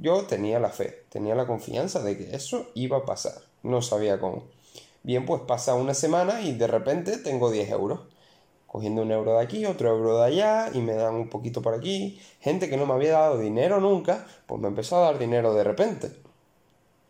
yo 0.00 0.24
tenía 0.24 0.60
la 0.60 0.68
fe, 0.68 1.04
tenía 1.08 1.34
la 1.34 1.46
confianza 1.46 2.02
de 2.02 2.18
que 2.18 2.36
eso 2.36 2.66
iba 2.74 2.98
a 2.98 3.04
pasar. 3.06 3.34
No 3.62 3.80
sabía 3.80 4.20
cómo. 4.20 4.44
Bien, 5.02 5.24
pues 5.24 5.40
pasa 5.42 5.74
una 5.74 5.94
semana 5.94 6.42
y 6.42 6.52
de 6.52 6.66
repente 6.66 7.16
tengo 7.16 7.50
10 7.50 7.70
euros. 7.70 8.00
Cogiendo 8.66 9.00
un 9.02 9.12
euro 9.12 9.34
de 9.38 9.42
aquí, 9.42 9.64
otro 9.64 9.90
euro 9.90 10.18
de 10.18 10.26
allá 10.26 10.70
y 10.74 10.80
me 10.80 10.92
dan 10.94 11.14
un 11.14 11.28
poquito 11.30 11.62
por 11.62 11.74
aquí. 11.74 12.20
Gente 12.40 12.68
que 12.68 12.76
no 12.76 12.84
me 12.84 12.92
había 12.92 13.12
dado 13.12 13.38
dinero 13.38 13.80
nunca, 13.80 14.26
pues 14.46 14.60
me 14.60 14.68
empezó 14.68 14.96
a 14.98 15.06
dar 15.12 15.18
dinero 15.18 15.54
de 15.54 15.64
repente. 15.64 16.12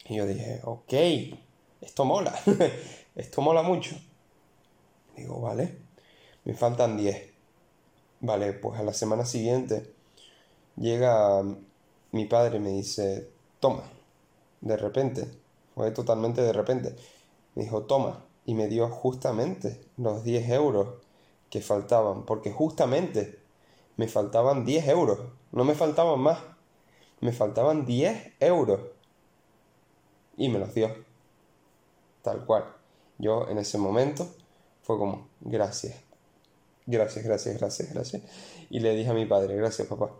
Y 0.06 0.16
yo 0.16 0.26
dije, 0.26 0.60
ok, 0.64 0.92
esto 1.80 2.04
mola, 2.04 2.32
esto 3.16 3.42
mola 3.42 3.62
mucho. 3.62 3.96
Digo, 5.16 5.40
vale, 5.40 5.78
me 6.44 6.54
faltan 6.54 6.96
10. 6.96 7.32
Vale, 8.20 8.52
pues 8.52 8.78
a 8.78 8.82
la 8.82 8.92
semana 8.92 9.24
siguiente 9.24 9.92
llega 10.76 11.42
mi 12.12 12.24
padre 12.26 12.58
y 12.58 12.60
me 12.60 12.70
dice, 12.70 13.30
toma, 13.60 13.82
de 14.60 14.76
repente, 14.76 15.28
fue 15.74 15.90
totalmente 15.90 16.42
de 16.42 16.52
repente. 16.52 16.96
Me 17.54 17.64
dijo, 17.64 17.82
toma, 17.82 18.24
y 18.44 18.54
me 18.54 18.68
dio 18.68 18.88
justamente 18.88 19.80
los 19.96 20.24
10 20.24 20.50
euros 20.50 20.88
que 21.50 21.60
faltaban, 21.60 22.24
porque 22.24 22.50
justamente 22.50 23.40
me 23.96 24.08
faltaban 24.08 24.64
10 24.64 24.88
euros, 24.88 25.20
no 25.52 25.64
me 25.64 25.74
faltaban 25.74 26.20
más, 26.20 26.38
me 27.20 27.32
faltaban 27.32 27.84
10 27.84 28.34
euros. 28.40 28.80
Y 30.36 30.48
me 30.48 30.58
los 30.58 30.74
dio, 30.74 30.94
tal 32.22 32.46
cual. 32.46 32.64
Yo 33.18 33.48
en 33.48 33.58
ese 33.58 33.78
momento 33.78 34.26
fue 34.82 34.98
como, 34.98 35.28
gracias, 35.40 35.96
gracias, 36.86 37.24
gracias, 37.24 37.58
gracias, 37.58 37.92
gracias. 37.92 38.22
Y 38.70 38.80
le 38.80 38.94
dije 38.94 39.10
a 39.10 39.14
mi 39.14 39.26
padre, 39.26 39.56
gracias 39.56 39.88
papá. 39.88 40.10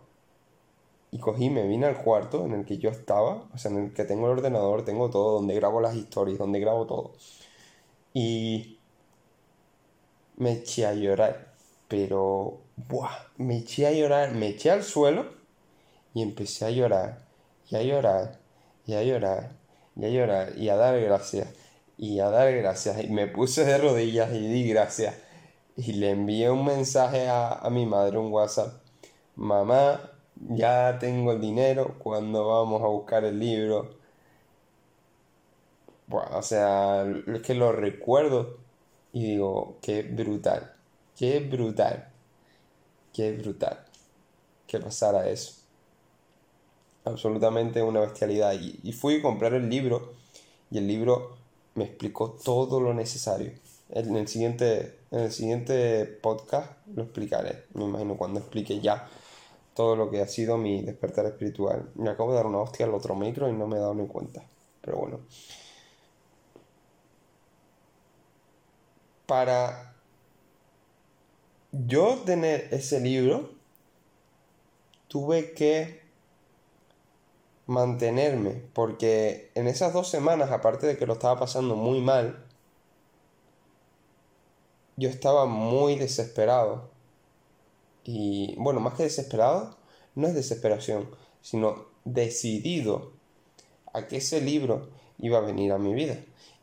Y 1.11 1.19
cogí, 1.19 1.49
me 1.49 1.67
vine 1.67 1.85
al 1.85 2.01
cuarto 2.01 2.45
en 2.45 2.53
el 2.53 2.65
que 2.65 2.79
yo 2.79 2.89
estaba, 2.89 3.47
o 3.53 3.57
sea, 3.57 3.69
en 3.71 3.77
el 3.77 3.93
que 3.93 4.03
tengo 4.03 4.25
el 4.25 4.39
ordenador, 4.39 4.83
tengo 4.83 5.09
todo, 5.09 5.33
donde 5.33 5.53
grabo 5.53 5.79
las 5.79 5.95
historias, 5.95 6.39
donde 6.39 6.59
grabo 6.59 6.87
todo. 6.87 7.13
Y 8.13 8.79
me 10.37 10.53
eché 10.53 10.85
a 10.85 10.93
llorar, 10.93 11.53
pero, 11.87 12.61
¡buah! 12.89 13.11
Me 13.37 13.57
eché 13.59 13.85
a 13.85 13.91
llorar, 13.91 14.33
me 14.33 14.47
eché 14.47 14.71
al 14.71 14.83
suelo 14.83 15.25
y 16.13 16.21
empecé 16.21 16.65
a 16.65 16.71
llorar, 16.71 17.25
y 17.69 17.75
a 17.75 17.83
llorar, 17.83 18.39
y 18.85 18.93
a 18.93 19.03
llorar, 19.03 19.51
y 19.95 20.05
a 20.05 20.09
llorar, 20.09 20.57
y 20.57 20.69
a 20.69 20.75
dar 20.75 20.99
gracias, 20.99 21.47
y 21.97 22.19
a 22.19 22.29
dar 22.29 22.53
gracias. 22.55 23.03
Y 23.03 23.09
me 23.09 23.27
puse 23.27 23.65
de 23.65 23.77
rodillas 23.77 24.31
y 24.33 24.39
di 24.47 24.67
gracias. 24.69 25.15
Y 25.77 25.93
le 25.93 26.11
envié 26.11 26.49
un 26.51 26.65
mensaje 26.65 27.27
a, 27.27 27.53
a 27.53 27.69
mi 27.69 27.85
madre, 27.85 28.17
un 28.17 28.31
WhatsApp. 28.31 28.73
Mamá, 29.35 30.11
ya 30.35 30.97
tengo 30.99 31.31
el 31.31 31.41
dinero, 31.41 31.95
cuando 31.99 32.47
vamos 32.47 32.81
a 32.83 32.87
buscar 32.87 33.23
el 33.25 33.39
libro? 33.39 33.95
Bueno, 36.07 36.37
o 36.37 36.41
sea, 36.41 37.05
es 37.27 37.41
que 37.41 37.53
lo 37.55 37.71
recuerdo 37.71 38.57
y 39.13 39.25
digo, 39.31 39.77
qué 39.81 40.03
brutal, 40.03 40.73
qué 41.15 41.39
brutal, 41.39 42.09
qué 43.13 43.31
brutal 43.33 43.85
que 44.67 44.79
pasara 44.79 45.29
eso. 45.29 45.61
Absolutamente 47.05 47.81
una 47.81 48.01
bestialidad. 48.01 48.53
Y, 48.53 48.79
y 48.83 48.93
fui 48.93 49.17
a 49.19 49.21
comprar 49.21 49.53
el 49.53 49.69
libro 49.69 50.13
y 50.71 50.77
el 50.77 50.87
libro 50.87 51.37
me 51.75 51.85
explicó 51.85 52.31
todo 52.43 52.79
lo 52.79 52.93
necesario. 52.93 53.51
En 53.89 54.15
el 54.15 54.27
siguiente, 54.27 54.99
en 55.11 55.19
el 55.19 55.31
siguiente 55.31 56.05
podcast 56.05 56.71
lo 56.95 57.03
explicaré, 57.03 57.65
me 57.73 57.85
imagino 57.85 58.17
cuando 58.17 58.39
explique 58.39 58.79
ya 58.79 59.07
todo 59.75 59.95
lo 59.95 60.09
que 60.09 60.21
ha 60.21 60.27
sido 60.27 60.57
mi 60.57 60.81
despertar 60.81 61.25
espiritual. 61.25 61.89
Me 61.95 62.09
acabo 62.09 62.31
de 62.31 62.37
dar 62.37 62.45
una 62.45 62.59
hostia 62.59 62.85
al 62.85 62.93
otro 62.93 63.15
micro 63.15 63.49
y 63.49 63.53
no 63.53 63.67
me 63.67 63.77
he 63.77 63.79
dado 63.79 63.95
ni 63.95 64.07
cuenta. 64.07 64.43
Pero 64.81 64.97
bueno. 64.97 65.19
Para 69.25 69.95
yo 71.71 72.19
tener 72.25 72.67
ese 72.71 72.99
libro, 72.99 73.49
tuve 75.07 75.53
que 75.53 76.02
mantenerme, 77.65 78.61
porque 78.73 79.51
en 79.55 79.67
esas 79.67 79.93
dos 79.93 80.09
semanas, 80.09 80.51
aparte 80.51 80.87
de 80.87 80.97
que 80.97 81.05
lo 81.05 81.13
estaba 81.13 81.39
pasando 81.39 81.75
muy 81.75 82.01
mal, 82.01 82.45
yo 84.97 85.09
estaba 85.09 85.45
muy 85.45 85.95
desesperado 85.95 86.89
y 88.03 88.55
bueno, 88.57 88.79
más 88.79 88.95
que 88.95 89.03
desesperado, 89.03 89.77
no 90.15 90.27
es 90.27 90.35
desesperación, 90.35 91.09
sino 91.41 91.85
decidido 92.05 93.13
a 93.93 94.07
que 94.07 94.17
ese 94.17 94.41
libro 94.41 94.89
iba 95.19 95.37
a 95.37 95.41
venir 95.41 95.71
a 95.71 95.77
mi 95.77 95.93
vida 95.93 96.17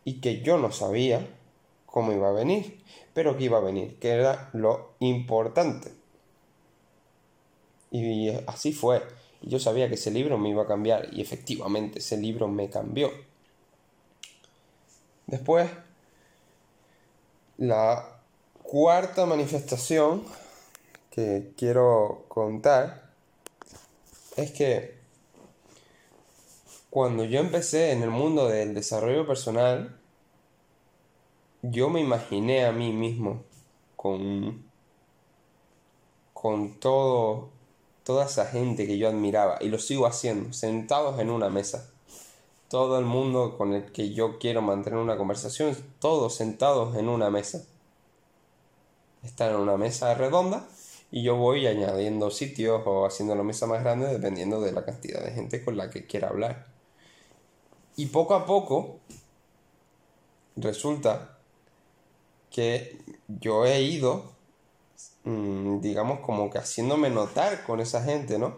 y 0.05 0.21
que 0.21 0.43
yo 0.43 0.59
no 0.59 0.71
sabía 0.71 1.27
cómo 1.87 2.13
iba 2.13 2.29
a 2.29 2.33
venir, 2.33 2.83
pero 3.15 3.37
que 3.37 3.45
iba 3.45 3.59
a 3.59 3.63
venir, 3.63 3.99
que 3.99 4.11
era 4.11 4.51
lo 4.53 4.93
importante. 5.01 5.93
Y 7.91 8.31
así 8.47 8.73
fue. 8.73 9.03
Yo 9.43 9.59
sabía 9.59 9.89
que 9.89 9.95
ese 9.95 10.11
libro 10.11 10.39
me 10.39 10.51
iba 10.51 10.63
a 10.63 10.67
cambiar 10.67 11.09
y 11.13 11.21
efectivamente 11.21 12.01
ese 12.01 12.17
libro 12.17 12.49
me 12.49 12.69
cambió. 12.69 13.11
Después, 15.27 15.71
la 17.57 18.21
cuarta 18.63 19.27
manifestación 19.27 20.25
que 21.11 21.53
quiero 21.57 22.25
contar 22.29 23.11
es 24.37 24.53
que 24.53 25.01
cuando 26.91 27.25
yo 27.25 27.39
empecé 27.39 27.93
en 27.93 28.03
el 28.03 28.11
mundo 28.11 28.49
del 28.49 28.75
desarrollo 28.75 29.27
personal, 29.27 30.01
yo 31.63 31.89
me 31.89 32.01
imaginé 32.01 32.65
a 32.65 32.73
mí 32.73 32.93
mismo 32.93 33.45
con, 33.95 34.65
con 36.33 36.81
todo, 36.81 37.51
toda 38.11 38.27
esa 38.27 38.45
gente 38.45 38.89
que 38.89 38.99
yo 38.99 39.09
admiraba, 39.09 39.59
y 39.61 39.69
lo 39.69 39.79
sigo 39.79 40.05
haciendo, 40.05 40.53
sentados 40.53 41.21
en 41.21 41.31
una 41.31 41.49
mesa. 41.49 41.89
Todo 42.69 42.99
el 42.99 43.05
mundo 43.05 43.57
con 43.57 43.73
el 43.73 43.93
que 43.93 44.13
yo 44.13 44.41
quiero 44.41 44.63
mantener 44.63 44.99
una 44.99 45.17
conversación, 45.17 45.77
todos 46.01 46.35
sentados 46.35 46.97
en 46.97 47.09
una 47.09 47.31
mesa. 47.31 47.63
Están 49.23 49.51
en 49.51 49.61
una 49.61 49.77
mesa 49.77 50.13
redonda 50.15 50.67
y 51.13 51.23
yo 51.23 51.37
voy 51.37 51.69
añadiendo 51.69 52.33
sitios 52.33 52.83
o 52.85 53.07
haciendo 53.07 53.37
la 53.37 53.45
mesa 53.45 53.69
más 53.69 53.81
grande 53.85 54.09
dependiendo 54.09 54.61
de 54.61 54.73
la 54.73 54.85
cantidad 54.85 55.23
de 55.23 55.31
gente 55.31 55.65
con 55.65 55.77
la 55.77 55.89
que 55.89 56.09
quiera 56.09 56.31
hablar. 56.31 56.67
Y 57.95 58.07
poco 58.07 58.35
a 58.35 58.45
poco 58.45 58.99
resulta 60.57 61.39
que 62.51 62.99
yo 63.29 63.67
he 63.67 63.81
ido, 63.83 64.33
digamos, 65.25 66.21
como 66.21 66.51
que 66.51 66.59
haciéndome 66.59 67.11
notar 67.11 67.65
con 67.65 67.81
esa 67.81 68.03
gente, 68.03 68.39
¿no? 68.39 68.57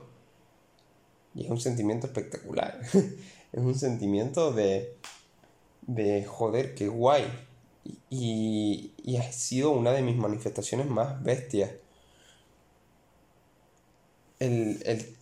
Y 1.35 1.44
es 1.44 1.51
un 1.51 1.61
sentimiento 1.61 2.07
espectacular. 2.07 2.81
es 2.92 3.61
un 3.61 3.75
sentimiento 3.75 4.53
de, 4.53 4.96
de 5.83 6.25
joder, 6.25 6.75
qué 6.75 6.88
guay. 6.88 7.25
Y, 8.11 8.92
y 9.03 9.16
ha 9.16 9.33
sido 9.33 9.70
una 9.70 9.92
de 9.92 10.03
mis 10.03 10.16
manifestaciones 10.16 10.87
más 10.87 11.22
bestias 11.22 11.70
el, 14.42 15.16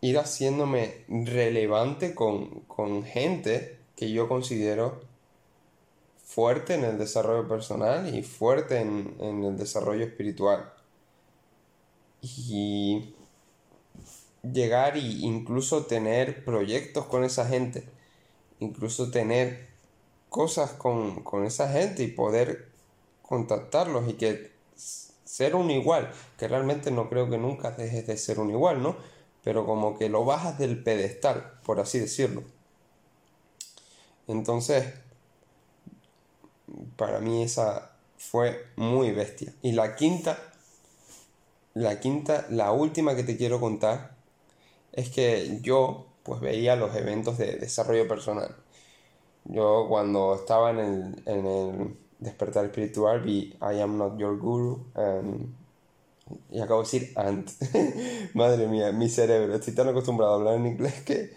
ir 0.00 0.18
haciéndome 0.18 1.04
relevante 1.08 2.14
con, 2.14 3.04
gente 3.04 3.78
que 3.96 4.10
yo 4.10 4.28
considero 4.28 5.00
fuerte 6.34 6.74
en 6.74 6.84
el 6.84 6.98
desarrollo 6.98 7.46
personal 7.46 8.14
y 8.14 8.22
fuerte 8.22 8.80
en, 8.80 9.16
en 9.20 9.44
el 9.44 9.56
desarrollo 9.56 10.04
espiritual. 10.04 10.72
Y 12.22 13.14
llegar 14.42 14.96
e 14.96 15.00
incluso 15.00 15.86
tener 15.86 16.44
proyectos 16.44 17.06
con 17.06 17.24
esa 17.24 17.46
gente, 17.46 17.84
incluso 18.60 19.10
tener 19.10 19.68
cosas 20.28 20.72
con, 20.72 21.22
con 21.22 21.44
esa 21.44 21.70
gente 21.70 22.02
y 22.02 22.08
poder 22.08 22.70
contactarlos 23.22 24.08
y 24.08 24.14
que 24.14 24.52
ser 24.74 25.54
un 25.54 25.70
igual, 25.70 26.10
que 26.38 26.48
realmente 26.48 26.90
no 26.90 27.08
creo 27.08 27.28
que 27.28 27.38
nunca 27.38 27.70
dejes 27.72 28.06
de 28.06 28.16
ser 28.16 28.40
un 28.40 28.50
igual, 28.50 28.82
¿no? 28.82 28.96
Pero 29.44 29.66
como 29.66 29.98
que 29.98 30.08
lo 30.08 30.24
bajas 30.24 30.58
del 30.58 30.82
pedestal, 30.82 31.58
por 31.64 31.80
así 31.80 31.98
decirlo. 31.98 32.42
Entonces, 34.28 34.94
para 36.96 37.20
mí 37.20 37.42
esa 37.42 37.92
fue 38.16 38.66
muy 38.76 39.12
bestia. 39.12 39.52
Y 39.62 39.72
la 39.72 39.96
quinta, 39.96 40.38
la 41.74 42.00
quinta, 42.00 42.46
la 42.50 42.72
última 42.72 43.16
que 43.16 43.24
te 43.24 43.36
quiero 43.36 43.60
contar, 43.60 44.16
es 44.92 45.10
que 45.10 45.58
yo 45.62 46.06
pues 46.22 46.40
veía 46.40 46.76
los 46.76 46.94
eventos 46.94 47.38
de 47.38 47.56
desarrollo 47.56 48.06
personal. 48.06 48.54
Yo 49.44 49.86
cuando 49.88 50.36
estaba 50.36 50.70
en 50.70 50.78
el, 50.78 51.22
en 51.26 51.46
el 51.46 51.96
despertar 52.20 52.64
espiritual 52.64 53.20
vi 53.20 53.56
I 53.60 53.80
am 53.80 53.98
not 53.98 54.16
your 54.16 54.38
guru 54.38 54.84
y 56.50 56.60
acabo 56.60 56.82
de 56.82 56.90
decir 56.90 57.12
and. 57.16 57.50
Madre 58.34 58.66
mía, 58.66 58.92
mi 58.92 59.08
cerebro, 59.08 59.54
estoy 59.54 59.74
tan 59.74 59.88
acostumbrado 59.88 60.32
a 60.32 60.36
hablar 60.36 60.54
en 60.56 60.66
inglés 60.66 61.02
que... 61.02 61.32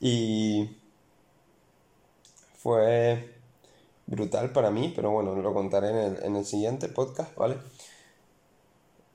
Y 0.00 0.76
fue 2.56 3.33
brutal 4.06 4.52
para 4.52 4.70
mí, 4.70 4.92
pero 4.94 5.10
bueno, 5.10 5.34
lo 5.34 5.54
contaré 5.54 5.90
en 5.90 5.96
el, 5.96 6.24
en 6.24 6.36
el 6.36 6.44
siguiente 6.44 6.88
podcast, 6.88 7.34
¿vale? 7.36 7.56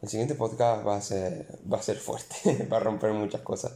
El 0.02 0.08
siguiente 0.08 0.36
podcast 0.36 0.88
va 0.88 0.96
a 0.96 1.02
ser, 1.02 1.60
va 1.72 1.78
a 1.78 1.82
ser 1.82 1.98
fuerte, 1.98 2.68
va 2.72 2.78
a 2.78 2.80
romper 2.80 3.12
muchas 3.14 3.42
cosas. 3.42 3.74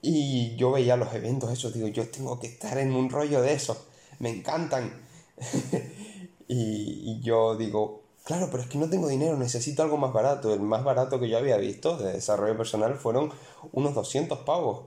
Y 0.00 0.56
yo 0.56 0.72
veía 0.72 0.96
los 0.96 1.12
eventos 1.12 1.52
esos, 1.52 1.74
digo, 1.74 1.88
yo 1.88 2.08
tengo 2.08 2.38
que 2.38 2.46
estar 2.46 2.78
en 2.78 2.92
un 2.94 3.10
rollo 3.10 3.42
de 3.42 3.52
eso, 3.52 3.86
me 4.20 4.30
encantan. 4.30 5.06
y, 6.48 7.20
yo 7.20 7.56
digo, 7.56 8.04
claro, 8.24 8.48
pero 8.50 8.62
es 8.62 8.68
que 8.68 8.78
no 8.78 8.88
tengo 8.88 9.08
dinero, 9.08 9.36
necesito 9.36 9.82
algo 9.82 9.98
más 9.98 10.12
barato. 10.12 10.54
El 10.54 10.60
más 10.60 10.82
barato 10.82 11.20
que 11.20 11.28
yo 11.28 11.36
había 11.36 11.58
visto 11.58 11.98
de 11.98 12.12
desarrollo 12.14 12.56
personal 12.56 12.94
fueron 12.94 13.30
unos 13.72 13.94
200 13.94 14.38
pavos. 14.40 14.86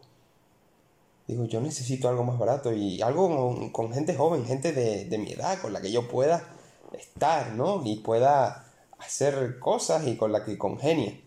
Digo, 1.32 1.46
yo 1.46 1.62
necesito 1.62 2.10
algo 2.10 2.26
más 2.26 2.38
barato 2.38 2.74
y 2.74 3.02
algo 3.02 3.72
con, 3.72 3.94
gente 3.94 4.16
joven, 4.16 4.46
gente 4.46 4.74
de, 4.74 5.06
de, 5.06 5.18
mi 5.18 5.32
edad, 5.32 5.62
con 5.62 5.72
la 5.72 5.80
que 5.80 5.90
yo 5.90 6.10
pueda 6.10 6.46
estar, 6.92 7.54
¿no? 7.54 7.82
Y 7.86 8.00
pueda 8.00 8.66
hacer 9.00 9.58
cosas 9.58 10.06
y 10.08 10.18
con 10.18 10.34
la 10.34 10.44
que 10.44 10.58
congenie. 10.58 11.24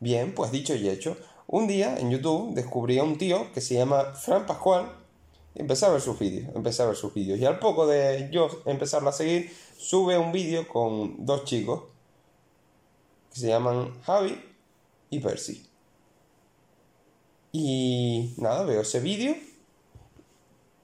Bien, 0.00 0.34
pues 0.34 0.50
dicho 0.50 0.74
y 0.74 0.88
hecho, 0.88 1.16
un 1.46 1.68
día 1.68 1.96
en 1.96 2.10
YouTube 2.10 2.52
descubrí 2.54 2.98
a 2.98 3.04
un 3.04 3.16
tío 3.16 3.52
que 3.52 3.60
se 3.60 3.74
llama 3.74 4.12
Fran 4.14 4.44
Pascual, 4.44 4.90
empecé 5.54 5.86
a 5.86 5.90
ver 5.90 6.00
sus 6.00 6.18
vídeos, 6.18 6.50
empecé 6.56 6.82
a 6.82 6.86
ver 6.86 6.96
sus 6.96 7.14
vídeos. 7.14 7.38
Y 7.38 7.44
al 7.44 7.60
poco 7.60 7.86
de 7.86 8.28
yo 8.32 8.48
empezarlo 8.64 9.10
a 9.10 9.12
seguir, 9.12 9.52
sube 9.78 10.18
un 10.18 10.32
vídeo 10.32 10.66
con 10.66 11.24
dos 11.24 11.44
chicos 11.44 11.84
que 13.32 13.38
se 13.38 13.46
llaman 13.46 14.02
Javi 14.02 14.36
y 15.10 15.20
Percy. 15.20 15.65
Y 17.58 18.34
nada, 18.36 18.64
veo 18.64 18.82
ese 18.82 19.00
vídeo 19.00 19.34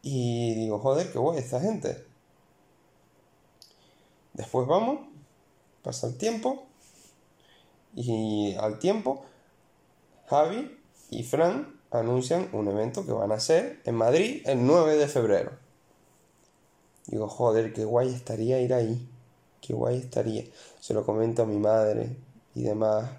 y 0.01 0.55
digo, 0.55 0.79
joder, 0.79 1.13
qué 1.13 1.19
guay 1.19 1.39
esta 1.39 1.61
gente. 1.61 2.03
Después 4.33 4.67
vamos, 4.67 5.01
pasa 5.83 6.07
el 6.07 6.17
tiempo 6.17 6.65
y 7.95 8.55
al 8.55 8.79
tiempo 8.79 9.23
Javi 10.29 10.79
y 11.11 11.25
Fran 11.25 11.79
anuncian 11.91 12.49
un 12.55 12.69
evento 12.69 13.05
que 13.05 13.13
van 13.13 13.33
a 13.33 13.35
hacer 13.35 13.83
en 13.85 13.95
Madrid 13.95 14.41
el 14.47 14.67
9 14.67 14.97
de 14.97 15.09
febrero. 15.09 15.53
Digo, 17.07 17.29
joder, 17.29 17.75
qué 17.75 17.85
guay 17.85 18.15
estaría 18.15 18.63
ir 18.63 18.73
ahí. 18.73 19.11
Qué 19.61 19.75
guay 19.75 19.99
estaría. 19.99 20.45
Se 20.81 20.95
lo 20.95 21.05
comento 21.05 21.43
a 21.43 21.47
mi 21.47 21.59
madre 21.59 22.17
y 22.55 22.63
demás. 22.63 23.11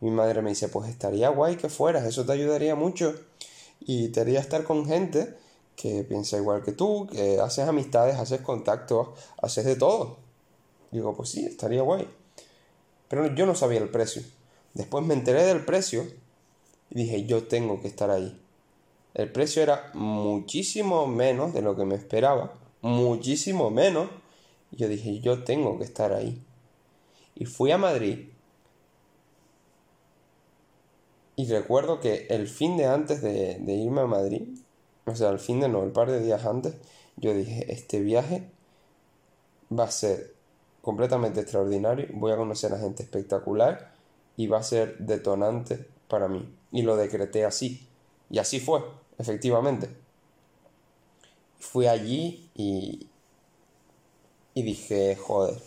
Mi 0.00 0.10
madre 0.10 0.42
me 0.42 0.50
dice, 0.50 0.68
pues 0.68 0.88
estaría 0.88 1.30
guay 1.30 1.56
que 1.56 1.68
fueras, 1.68 2.04
eso 2.04 2.24
te 2.24 2.32
ayudaría 2.32 2.74
mucho. 2.74 3.14
Y 3.80 4.08
te 4.08 4.20
haría 4.20 4.40
estar 4.40 4.64
con 4.64 4.86
gente 4.86 5.36
que 5.76 6.04
piensa 6.04 6.36
igual 6.36 6.62
que 6.62 6.72
tú, 6.72 7.06
que 7.10 7.38
haces 7.40 7.68
amistades, 7.68 8.16
haces 8.16 8.40
contactos, 8.40 9.08
haces 9.40 9.64
de 9.64 9.76
todo. 9.76 10.18
Digo, 10.90 11.14
pues 11.14 11.28
sí, 11.30 11.44
estaría 11.44 11.82
guay. 11.82 12.08
Pero 13.08 13.34
yo 13.34 13.46
no 13.46 13.54
sabía 13.54 13.80
el 13.80 13.90
precio. 13.90 14.22
Después 14.74 15.04
me 15.04 15.14
enteré 15.14 15.44
del 15.44 15.64
precio 15.64 16.06
y 16.90 16.94
dije, 16.94 17.24
yo 17.24 17.44
tengo 17.44 17.80
que 17.80 17.88
estar 17.88 18.10
ahí. 18.10 18.40
El 19.14 19.32
precio 19.32 19.62
era 19.62 19.90
muchísimo 19.94 21.06
menos 21.06 21.54
de 21.54 21.62
lo 21.62 21.76
que 21.76 21.84
me 21.84 21.94
esperaba. 21.94 22.52
Muchísimo 22.82 23.70
menos. 23.70 24.10
Y 24.70 24.76
yo 24.76 24.88
dije, 24.88 25.20
yo 25.20 25.44
tengo 25.44 25.78
que 25.78 25.84
estar 25.84 26.12
ahí. 26.12 26.42
Y 27.34 27.46
fui 27.46 27.70
a 27.70 27.78
Madrid. 27.78 28.28
Y 31.36 31.46
recuerdo 31.50 32.00
que 32.00 32.26
el 32.30 32.48
fin 32.48 32.78
de 32.78 32.86
antes 32.86 33.20
de, 33.20 33.60
irme 33.66 34.00
a 34.00 34.06
Madrid, 34.06 34.58
o 35.04 35.14
sea, 35.14 35.28
el 35.28 35.38
fin 35.38 35.60
de 35.60 35.68
no, 35.68 35.84
el 35.84 35.92
par 35.92 36.10
de 36.10 36.20
días 36.20 36.46
antes, 36.46 36.74
yo 37.16 37.34
dije, 37.34 37.70
este 37.70 38.00
viaje 38.00 38.50
va 39.70 39.84
a 39.84 39.90
ser 39.90 40.34
completamente 40.80 41.40
extraordinario, 41.40 42.08
voy 42.14 42.32
a 42.32 42.36
conocer 42.36 42.72
a 42.72 42.78
gente 42.78 43.02
espectacular 43.02 43.92
y 44.36 44.46
va 44.46 44.58
a 44.58 44.62
ser 44.62 44.96
detonante 44.98 45.86
para 46.08 46.26
mí. 46.26 46.48
Y 46.72 46.82
lo 46.82 46.96
decreté 46.96 47.44
así. 47.44 47.86
Y 48.30 48.38
así 48.38 48.58
fue, 48.58 48.82
efectivamente. 49.18 49.90
Fui 51.58 51.86
allí 51.86 52.50
y, 52.54 53.08
y 54.54 54.62
dije, 54.62 55.16
joder, 55.16 55.58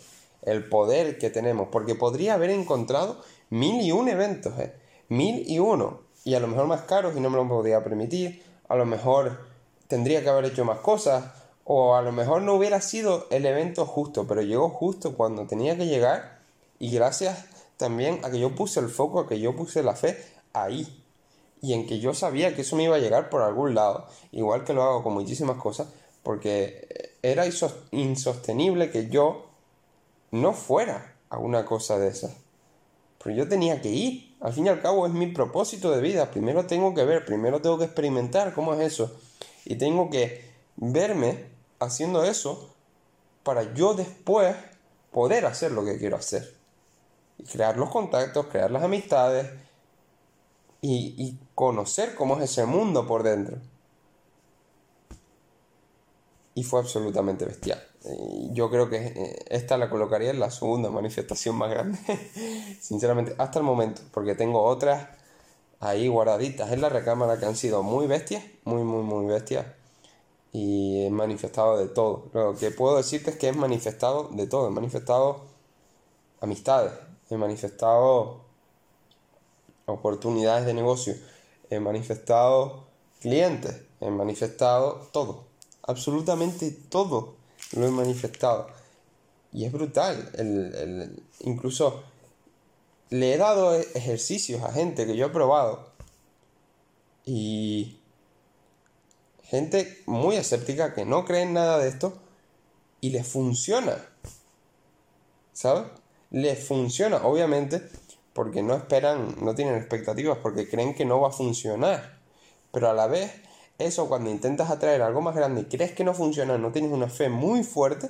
el 0.42 0.68
poder 0.68 1.18
que 1.18 1.30
tenemos, 1.30 1.68
porque 1.70 1.94
podría 1.94 2.34
haber 2.34 2.50
encontrado 2.50 3.22
mil 3.50 3.80
y 3.80 3.92
un 3.92 4.08
eventos, 4.08 4.58
¿eh? 4.58 4.79
Mil 5.10 5.44
y 5.46 5.58
uno, 5.58 6.00
y 6.24 6.34
a 6.34 6.40
lo 6.40 6.46
mejor 6.46 6.66
más 6.66 6.82
caros 6.82 7.14
y 7.16 7.20
no 7.20 7.28
me 7.28 7.36
lo 7.36 7.46
podía 7.46 7.84
permitir, 7.84 8.42
a 8.68 8.76
lo 8.76 8.86
mejor 8.86 9.40
tendría 9.88 10.22
que 10.22 10.30
haber 10.30 10.46
hecho 10.46 10.64
más 10.64 10.78
cosas, 10.78 11.32
o 11.64 11.94
a 11.94 12.02
lo 12.02 12.12
mejor 12.12 12.40
no 12.42 12.54
hubiera 12.54 12.80
sido 12.80 13.26
el 13.30 13.44
evento 13.44 13.84
justo, 13.84 14.26
pero 14.26 14.40
llegó 14.40 14.70
justo 14.70 15.14
cuando 15.14 15.46
tenía 15.46 15.76
que 15.76 15.86
llegar, 15.86 16.38
y 16.78 16.90
gracias 16.90 17.44
también 17.76 18.20
a 18.24 18.30
que 18.30 18.40
yo 18.40 18.54
puse 18.54 18.80
el 18.80 18.88
foco, 18.88 19.20
a 19.20 19.28
que 19.28 19.38
yo 19.38 19.54
puse 19.54 19.82
la 19.82 19.94
fe 19.94 20.16
ahí, 20.52 21.04
y 21.60 21.74
en 21.74 21.86
que 21.86 21.98
yo 21.98 22.14
sabía 22.14 22.54
que 22.54 22.62
eso 22.62 22.76
me 22.76 22.84
iba 22.84 22.96
a 22.96 23.00
llegar 23.00 23.28
por 23.28 23.42
algún 23.42 23.74
lado, 23.74 24.06
igual 24.32 24.64
que 24.64 24.72
lo 24.72 24.82
hago 24.82 25.02
con 25.02 25.12
muchísimas 25.12 25.58
cosas, 25.58 25.88
porque 26.22 27.16
era 27.22 27.44
insostenible 27.90 28.90
que 28.90 29.08
yo 29.08 29.46
no 30.30 30.52
fuera 30.52 31.16
a 31.28 31.38
una 31.38 31.64
cosa 31.64 31.98
de 31.98 32.08
esas. 32.08 32.36
Pero 33.22 33.34
yo 33.36 33.48
tenía 33.48 33.80
que 33.82 33.90
ir. 33.90 34.29
Al 34.40 34.54
fin 34.54 34.66
y 34.66 34.68
al 34.70 34.80
cabo 34.80 35.06
es 35.06 35.12
mi 35.12 35.26
propósito 35.26 35.90
de 35.90 36.00
vida. 36.00 36.30
Primero 36.30 36.66
tengo 36.66 36.94
que 36.94 37.04
ver, 37.04 37.24
primero 37.24 37.60
tengo 37.60 37.78
que 37.78 37.84
experimentar 37.84 38.54
cómo 38.54 38.74
es 38.74 38.80
eso. 38.80 39.14
Y 39.66 39.76
tengo 39.76 40.08
que 40.08 40.50
verme 40.76 41.46
haciendo 41.78 42.24
eso 42.24 42.74
para 43.42 43.74
yo 43.74 43.94
después 43.94 44.56
poder 45.12 45.44
hacer 45.44 45.72
lo 45.72 45.84
que 45.84 45.98
quiero 45.98 46.16
hacer. 46.16 46.56
Y 47.36 47.44
crear 47.44 47.76
los 47.76 47.90
contactos, 47.90 48.46
crear 48.46 48.70
las 48.70 48.82
amistades 48.82 49.50
y, 50.80 51.14
y 51.18 51.38
conocer 51.54 52.14
cómo 52.14 52.36
es 52.38 52.50
ese 52.50 52.64
mundo 52.64 53.06
por 53.06 53.22
dentro. 53.22 53.58
Y 56.54 56.64
fue 56.64 56.80
absolutamente 56.80 57.44
bestial. 57.44 57.89
Yo 58.52 58.70
creo 58.70 58.88
que 58.88 58.96
eh, 58.96 59.44
esta 59.50 59.76
la 59.76 59.90
colocaría 59.90 60.30
en 60.30 60.40
la 60.40 60.50
segunda 60.50 60.90
manifestación 60.90 61.56
más 61.56 61.70
grande, 61.70 61.98
sinceramente, 62.80 63.34
hasta 63.36 63.58
el 63.58 63.64
momento, 63.64 64.00
porque 64.12 64.34
tengo 64.34 64.62
otras 64.62 65.06
ahí 65.80 66.08
guardaditas 66.08 66.72
en 66.72 66.80
la 66.80 66.88
recámara 66.88 67.38
que 67.38 67.44
han 67.44 67.56
sido 67.56 67.82
muy 67.82 68.06
bestias, 68.06 68.42
muy, 68.64 68.84
muy, 68.84 69.02
muy 69.02 69.26
bestias, 69.26 69.66
y 70.52 71.04
he 71.04 71.10
manifestado 71.10 71.76
de 71.76 71.88
todo. 71.88 72.30
Lo 72.32 72.56
que 72.56 72.70
puedo 72.70 72.96
decirte 72.96 73.30
es 73.30 73.36
que 73.36 73.48
he 73.48 73.52
manifestado 73.52 74.28
de 74.32 74.46
todo, 74.46 74.68
he 74.68 74.70
manifestado 74.70 75.42
amistades, 76.40 76.92
he 77.28 77.36
manifestado 77.36 78.40
oportunidades 79.84 80.64
de 80.64 80.72
negocio, 80.72 81.14
he 81.68 81.80
manifestado 81.80 82.86
clientes, 83.20 83.82
he 84.00 84.10
manifestado 84.10 85.08
todo, 85.12 85.44
absolutamente 85.82 86.70
todo 86.70 87.39
lo 87.72 87.86
he 87.86 87.90
manifestado. 87.90 88.68
Y 89.52 89.64
es 89.64 89.72
brutal. 89.72 90.30
El, 90.34 91.22
incluso 91.40 92.02
le 93.10 93.34
he 93.34 93.36
dado 93.38 93.74
e-, 93.74 93.86
ejercicios 93.94 94.62
a 94.62 94.72
gente 94.72 95.06
que 95.06 95.16
yo 95.16 95.26
he 95.26 95.30
probado. 95.30 95.90
Y 97.24 98.00
gente 99.42 100.02
muy 100.06 100.36
escéptica 100.36 100.94
que 100.94 101.04
no 101.04 101.24
cree 101.24 101.42
en 101.42 101.54
nada 101.54 101.78
de 101.78 101.88
esto. 101.88 102.18
Y 103.00 103.10
le 103.10 103.24
funciona. 103.24 103.96
¿Sabes? 105.52 105.84
Le 106.30 106.54
funciona, 106.54 107.26
obviamente, 107.26 107.82
porque 108.32 108.62
no 108.62 108.74
esperan, 108.74 109.36
no 109.40 109.54
tienen 109.54 109.76
expectativas, 109.76 110.38
porque 110.38 110.68
creen 110.68 110.94
que 110.94 111.04
no 111.04 111.20
va 111.20 111.28
a 111.28 111.32
funcionar. 111.32 112.20
Pero 112.72 112.88
a 112.88 112.94
la 112.94 113.08
vez 113.08 113.32
eso 113.80 114.08
cuando 114.08 114.30
intentas 114.30 114.70
atraer 114.70 115.02
algo 115.02 115.20
más 115.20 115.34
grande 115.34 115.62
y 115.62 115.64
crees 115.64 115.92
que 115.92 116.04
no 116.04 116.14
funciona, 116.14 116.58
no 116.58 116.72
tienes 116.72 116.92
una 116.92 117.08
fe 117.08 117.28
muy 117.28 117.64
fuerte, 117.64 118.08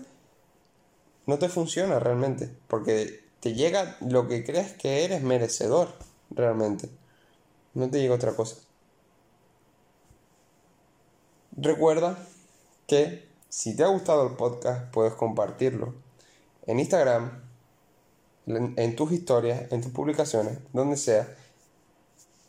no 1.27 1.39
te 1.39 1.49
funciona 1.49 1.99
realmente. 1.99 2.51
Porque 2.69 3.25
te 3.41 3.55
llega 3.55 3.97
lo 4.01 4.29
que 4.29 4.45
crees 4.45 4.73
que 4.73 5.05
eres 5.05 5.23
merecedor 5.23 5.89
realmente. 6.31 6.91
No 7.75 7.89
te 7.89 8.01
llega 8.01 8.15
otra 8.15 8.35
cosa. 8.35 8.57
Recuerda 11.57 12.19
que 12.87 13.29
si 13.49 13.77
te 13.77 13.85
ha 13.85 13.89
gustado 13.89 14.27
el 14.27 14.37
podcast 14.37 14.93
puedes 14.93 15.15
compartirlo 15.15 15.95
en 16.67 16.79
Instagram, 16.81 17.43
en 18.47 18.97
tus 18.97 19.13
historias, 19.13 19.71
en 19.71 19.81
tus 19.81 19.93
publicaciones, 19.93 20.59
donde 20.73 20.97
sea. 20.97 21.29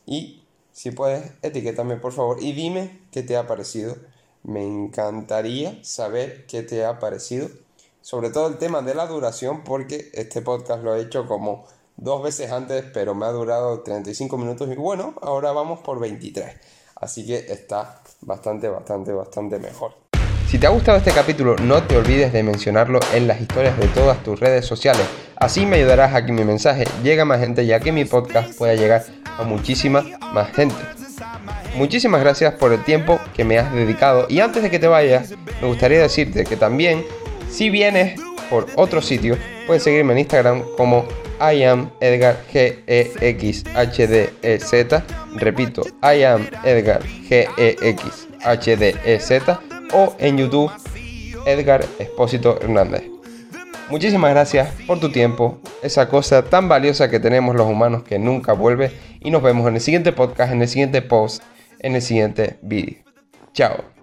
Y 0.06 0.41
si 0.72 0.92
puedes, 0.92 1.32
etiquétame 1.42 1.98
por 1.98 2.14
favor 2.14 2.38
y 2.42 2.54
dime 2.54 3.02
qué 3.12 3.24
te 3.24 3.38
ha 3.38 3.48
parecido. 3.48 3.96
Me 4.44 4.66
encantaría 4.66 5.78
saber 5.84 6.46
qué 6.48 6.64
te 6.64 6.86
ha 6.86 7.00
parecido. 7.00 7.50
Sobre 8.02 8.32
todo 8.32 8.48
el 8.48 8.58
tema 8.58 8.82
de 8.82 8.96
la 8.96 9.06
duración, 9.06 9.64
porque 9.64 10.10
este 10.14 10.42
podcast 10.42 10.84
lo 10.84 10.96
he 10.96 11.02
hecho 11.02 11.28
como 11.28 11.66
dos 11.98 12.24
veces 12.24 12.52
antes, 12.52 12.84
pero 12.94 13.14
me 13.14 13.26
ha 13.26 13.32
durado 13.32 13.82
35 13.82 14.38
minutos 14.38 14.70
y 14.72 14.76
bueno, 14.76 15.14
ahora 15.22 15.52
vamos 15.52 15.82
por 15.82 16.00
23. 16.00 16.56
Así 16.96 17.26
que 17.26 17.38
está 17.38 18.02
bastante, 18.22 18.70
bastante, 18.70 19.12
bastante 19.12 19.60
mejor. 19.60 19.94
Si 20.48 20.58
te 20.58 20.68
ha 20.68 20.70
gustado 20.70 20.98
este 20.98 21.12
capítulo, 21.12 21.56
no 21.58 21.84
te 21.84 21.98
olvides 21.98 22.34
de 22.34 22.44
mencionarlo 22.44 23.00
en 23.14 23.28
las 23.28 23.40
historias 23.40 23.78
de 23.78 23.88
todas 23.88 24.22
tus 24.24 24.40
redes 24.40 24.66
sociales. 24.66 25.06
Así 25.36 25.66
me 25.66 25.78
ayudarás 25.78 26.14
a 26.14 26.26
que 26.26 26.32
mi 26.32 26.44
mensaje 26.44 26.86
llegue 27.04 27.22
a 27.22 27.26
más 27.26 27.40
gente, 27.40 27.66
ya 27.66 27.80
que 27.80 27.92
mi 27.92 28.06
podcast 28.06 28.58
pueda 28.58 28.76
llegar 28.76 29.04
muchísima 29.44 30.04
más 30.34 30.52
gente. 30.52 30.76
Muchísimas 31.76 32.22
gracias 32.22 32.54
por 32.56 32.74
el 32.74 32.84
tiempo 32.84 33.20
que 33.34 33.44
me 33.44 33.58
has 33.58 33.74
dedicado 33.74 34.26
y 34.30 34.40
antes 34.40 34.62
de 34.64 34.70
que 34.70 34.80
te 34.80 34.88
vayas, 34.88 35.34
me 35.62 35.68
gustaría 35.68 36.02
decirte 36.02 36.44
que 36.44 36.58
también, 36.58 37.06
si 37.50 37.70
vienes 37.70 38.20
por 38.50 38.68
otro 38.76 39.02
sitio, 39.02 39.38
puedes 39.68 39.84
seguirme 39.84 40.14
en 40.14 40.20
Instagram 40.20 40.64
como 40.76 41.06
I 41.40 41.64
am 41.64 41.90
Edgar 42.02 42.38
G 42.54 42.84
-E 42.86 43.14
-X 43.16 43.64
-H 43.74 44.08
-D 44.08 44.30
-E 44.42 44.60
-Z. 44.60 45.04
Repito, 45.38 45.84
I 46.04 46.24
am 46.24 46.48
Edgar 46.64 47.02
G 47.04 47.48
-E 47.58 47.76
-X 47.82 48.28
-H 48.44 48.76
-D 48.78 48.96
-E 49.06 49.20
-Z 49.20 49.60
o 49.94 50.14
en 50.20 50.38
YouTube 50.38 50.72
Edgar 51.46 51.86
Espósito 52.00 52.60
Hernández. 52.62 53.11
Muchísimas 53.92 54.32
gracias 54.32 54.70
por 54.88 55.02
tu 55.02 55.12
tiempo, 55.12 55.60
esa 55.84 56.08
cosa 56.08 56.46
tan 56.46 56.70
valiosa 56.70 57.10
que 57.10 57.20
tenemos 57.20 57.58
los 57.58 57.68
humanos 57.68 58.04
que 58.04 58.18
nunca 58.20 58.54
vuelve 58.54 58.90
y 59.20 59.32
nos 59.32 59.44
vemos 59.44 59.68
en 59.68 59.76
el 59.76 59.82
siguiente 59.82 60.14
podcast, 60.14 60.54
en 60.54 60.62
el 60.62 60.70
siguiente 60.70 61.02
post, 61.02 61.44
en 61.80 61.96
el 61.96 62.02
siguiente 62.02 62.58
vídeo. 62.62 63.04
Chao. 63.54 64.01